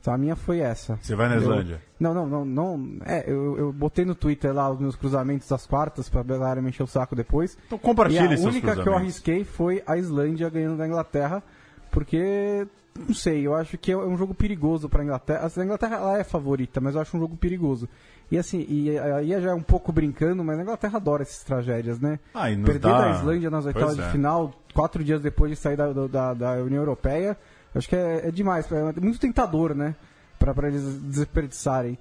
[0.00, 0.96] Então a minha foi essa.
[1.02, 1.82] Você vai na Islândia?
[1.98, 2.98] Não, não, não, não.
[3.04, 6.68] É, eu, eu botei no Twitter lá os meus cruzamentos das quartas pra galera me
[6.68, 7.58] encher o saco depois.
[7.66, 11.42] Então E compartilhe a única que eu arrisquei foi a Islândia ganhando da Inglaterra,
[11.90, 12.66] porque
[13.06, 15.50] não sei, eu acho que é um jogo perigoso para a Inglaterra.
[15.54, 17.88] A Inglaterra ela é favorita, mas eu acho um jogo perigoso.
[18.30, 21.98] E assim, e aí já é um pouco brincando, mas a Inglaterra adora essas tragédias,
[21.98, 22.18] né?
[22.34, 24.10] Ah, e Perder dá- da Islândia nas oitavas de é.
[24.10, 27.36] final, quatro dias depois de sair da, da, da União Europeia,
[27.74, 29.94] eu acho que é, é demais, é muito tentador, né?
[30.38, 31.98] Para eles desperdiçarem.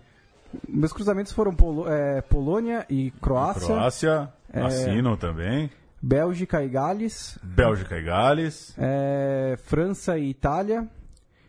[0.67, 4.61] Meus cruzamentos foram Polo- é, Polônia e Croácia, Croácia, É.
[4.61, 5.69] assinam também.
[6.01, 8.73] Bélgica e Gales, Bélgica e Gales.
[8.77, 10.87] é, França e Itália,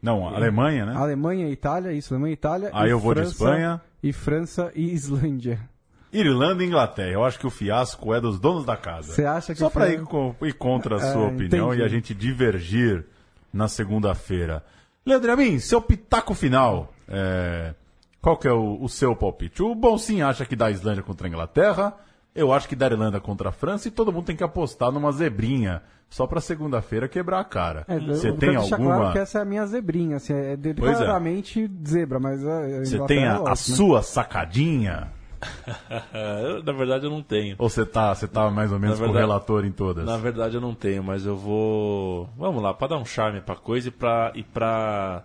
[0.02, 0.94] Não, Alemanha, né?
[0.96, 2.70] Alemanha e Itália, isso, Alemanha e Itália.
[2.72, 3.80] Aí eu vou de França- Espanha.
[4.02, 5.58] E França e Islândia.
[6.12, 7.10] Irlanda e Inglaterra.
[7.10, 9.12] Eu acho que o fiasco é dos donos da casa.
[9.12, 10.00] Você acha que Só para ir,
[10.42, 11.82] ir contra a É, sua opinião entendi.
[11.82, 13.04] e a gente divergir
[13.52, 14.64] na segunda-feira.
[15.04, 16.92] Leandro Amin, seu pitaco final.
[17.08, 17.74] é,
[18.22, 19.62] Qual que é o, o seu palpite?
[19.62, 21.94] O Bonsim acha que dá Islândia contra a Inglaterra.
[22.38, 24.90] Eu acho que dá a Irlanda contra a França e todo mundo tem que apostar
[24.92, 25.82] numa zebrinha.
[26.10, 27.84] Só pra segunda-feira quebrar a cara.
[27.86, 28.76] É, Você eu tem alguma.
[28.78, 31.42] claro que essa é a minha zebrinha, assim, é Pois é.
[31.86, 33.56] zebra, mas a Você tem a, é a ótima.
[33.56, 35.12] sua sacadinha?
[36.42, 37.54] Eu, na verdade, eu não tenho.
[37.58, 40.04] Ou você tá, você tá mais ou menos Na com o verdade- relator em todas?
[40.04, 42.28] Na verdade eu não tenho, mas eu vou.
[42.36, 44.32] Vamos lá, pra dar um charme pra coisa e pra.
[44.34, 45.22] e pra.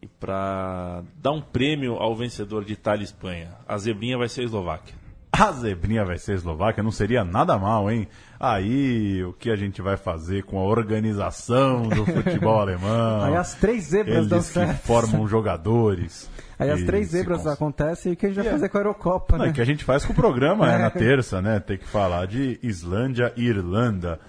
[0.00, 3.50] e pra dar um prêmio ao vencedor de Itália e Espanha.
[3.68, 4.94] A zebrinha vai ser a Eslováquia.
[5.34, 8.06] A zebrinha vai ser a Eslováquia, não seria nada mal, hein?
[8.38, 13.22] Aí, o que a gente vai fazer com a organização do futebol alemão?
[13.24, 14.78] Aí as três zebras dão Eles que certo.
[14.86, 16.28] formam jogadores.
[16.58, 18.58] Aí as três zebras acontecem e o que a gente vai Yeah.
[18.58, 19.50] fazer com a Eurocopa, Não, né?
[19.50, 21.58] é que a gente faz com o programa né, na terça, né?
[21.58, 24.20] Tem que falar de Islândia e Irlanda.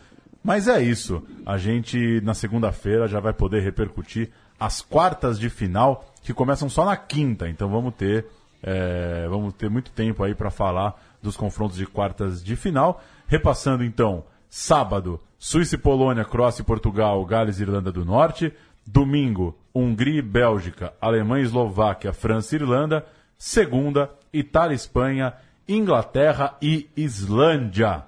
[0.44, 1.22] Mas é isso.
[1.46, 6.86] A gente, na segunda-feira, já vai poder repercutir as quartas de final, que começam só
[6.86, 7.48] na quinta.
[7.50, 8.26] Então vamos ter,
[8.64, 13.04] é, vamos ter muito tempo aí para falar dos confrontos de quartas de final.
[13.28, 18.54] Repassando então, sábado, Suíça e Polônia, Croácia e Portugal, Gales e Irlanda do Norte.
[18.86, 23.06] Domingo, Hungria e Bélgica, Alemanha e Eslováquia, França e Irlanda.
[23.38, 25.34] Segunda, Itália e Espanha,
[25.68, 28.06] Inglaterra e Islândia.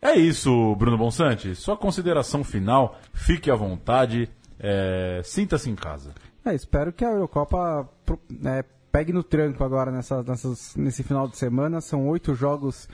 [0.00, 1.54] É isso, Bruno Bonsante.
[1.54, 4.28] Sua consideração final, fique à vontade,
[4.58, 6.12] é, sinta-se em casa.
[6.44, 7.88] É, espero que a Eurocopa
[8.30, 8.64] né,
[8.96, 10.24] pegue no tranco agora nessa,
[10.74, 11.82] nesse final de semana.
[11.82, 12.88] São oito jogos,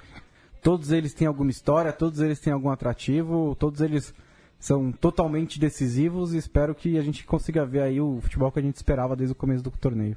[0.61, 4.12] todos eles têm alguma história, todos eles têm algum atrativo, todos eles
[4.59, 8.62] são totalmente decisivos e espero que a gente consiga ver aí o futebol que a
[8.62, 10.16] gente esperava desde o começo do torneio.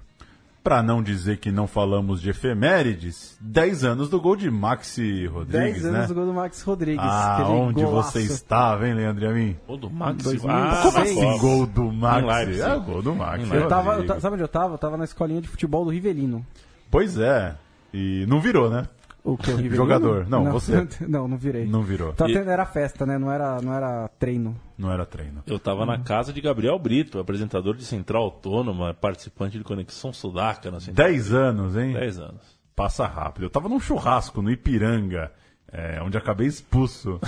[0.66, 5.84] Para não dizer que não falamos de efemérides, 10 anos do gol de Maxi Rodrigues,
[5.84, 6.08] 10 anos né?
[6.08, 7.06] do gol do Max Rodrigues.
[7.06, 8.12] Ah, aquele onde golaço.
[8.14, 9.56] você estava, hein, Leandro Amin?
[9.68, 10.24] Gol do Max.
[10.24, 10.52] 2006.
[10.52, 12.62] Ah, Como assim, gol do Maxi?
[12.62, 13.54] É, gol do Maxi.
[13.54, 14.74] Eu tava, eu sabe onde eu tava?
[14.74, 16.44] Eu tava na escolinha de futebol do Rivelino.
[16.90, 17.56] Pois é,
[17.94, 18.88] e não virou, né?
[19.26, 19.76] O que, o Rivelino?
[19.76, 20.30] Jogador.
[20.30, 20.88] Não, você.
[21.10, 21.66] Não, não virei.
[21.66, 22.14] Não virou.
[22.14, 23.18] Tá tendo- Era festa, né?
[23.18, 24.56] Não era, não era treino.
[24.78, 25.42] Não era treino.
[25.48, 30.70] Eu tava na casa de Gabriel Brito, apresentador de Central Autônoma, participante de Conexão Sudaca
[30.70, 31.08] na Central.
[31.08, 31.94] 10 anos, hein?
[31.94, 32.42] 10 anos.
[32.76, 33.44] Passa rápido.
[33.46, 35.32] Eu tava num churrasco no Ipiranga,
[35.76, 37.20] é, onde acabei expulso,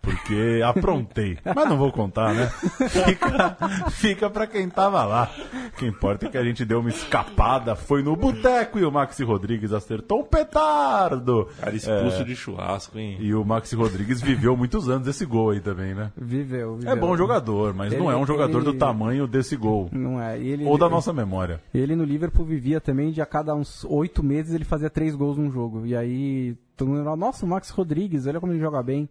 [0.00, 1.36] porque aprontei.
[1.44, 2.46] Mas não vou contar, né?
[2.88, 3.56] Fica,
[3.90, 5.28] fica pra quem tava lá.
[5.74, 8.92] O que importa é que a gente deu uma escapada, foi no boteco e o
[8.92, 11.48] Maxi Rodrigues acertou um petardo.
[11.58, 13.16] Cara, expulso é, de churrasco, hein?
[13.18, 16.12] E o Maxi Rodrigues viveu muitos anos esse gol aí também, né?
[16.16, 16.92] Viveu, viveu.
[16.92, 18.72] É bom jogador, mas ele, não é um jogador ele...
[18.72, 19.88] do tamanho desse gol.
[19.90, 20.38] Não é.
[20.38, 21.60] Ele, Ou da nossa memória.
[21.74, 25.36] Ele no Liverpool vivia também de a cada uns oito meses ele fazia três gols
[25.36, 25.84] num jogo.
[25.84, 29.08] E aí todo mundo falava, nossa, o Max Rodrigues, olha como ele joga bem.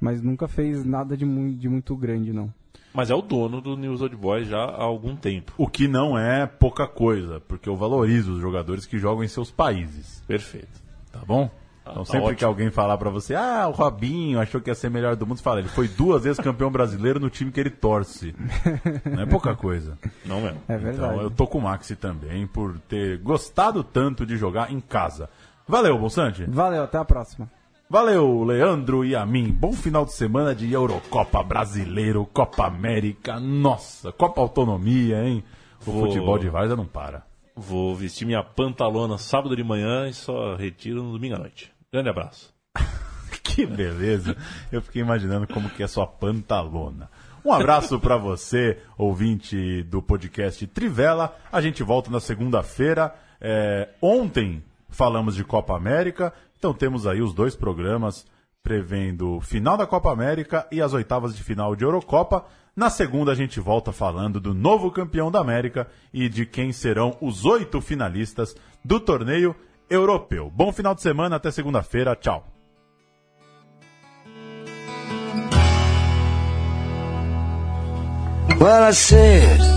[0.00, 2.52] Mas nunca fez nada de, muito, de muito grande, não.
[2.92, 5.52] Mas é o dono do News Old Boys já há algum tempo.
[5.56, 9.50] O que não é pouca coisa, porque eu valorizo os jogadores que jogam em seus
[9.50, 10.22] países.
[10.26, 10.82] Perfeito.
[11.12, 11.50] Tá bom?
[11.84, 12.38] Ah, então, tá sempre ótimo.
[12.38, 15.36] que alguém falar para você, ah, o Robinho achou que ia ser melhor do mundo,
[15.36, 18.34] você fala, ele foi duas vezes campeão brasileiro no time que ele torce.
[19.04, 19.96] Não é pouca coisa.
[20.24, 20.60] Não mesmo.
[20.66, 21.14] É verdade.
[21.14, 25.30] Então, eu tô com o Maxi também por ter gostado tanto de jogar em casa.
[25.68, 26.44] Valeu, Bolsante.
[26.44, 27.50] Valeu, até a próxima.
[27.90, 29.50] Valeu, Leandro e a mim.
[29.50, 33.40] Bom final de semana de Eurocopa Brasileiro, Copa América.
[33.40, 35.42] Nossa, Copa Autonomia, hein?
[35.84, 36.06] O Vou...
[36.06, 37.24] futebol de Várzea não para.
[37.56, 41.72] Vou vestir minha pantalona sábado de manhã e só retiro no domingo à noite.
[41.92, 42.54] Grande abraço.
[43.42, 44.36] que beleza.
[44.70, 47.10] Eu fiquei imaginando como que é sua pantalona.
[47.44, 51.36] Um abraço para você, ouvinte do podcast Trivela.
[51.50, 53.14] A gente volta na segunda-feira.
[53.40, 54.62] É, ontem
[54.96, 58.26] falamos de Copa América então temos aí os dois programas
[58.62, 62.44] prevendo o final da Copa América e as oitavas de final de Eurocopa.
[62.74, 67.16] Na segunda a gente volta falando do novo campeão da América e de quem serão
[67.20, 69.54] os oito finalistas do torneio
[69.88, 70.50] europeu.
[70.50, 72.16] Bom final de semana, até segunda-feira.
[72.16, 72.44] Tchau.
[78.58, 79.75] Well.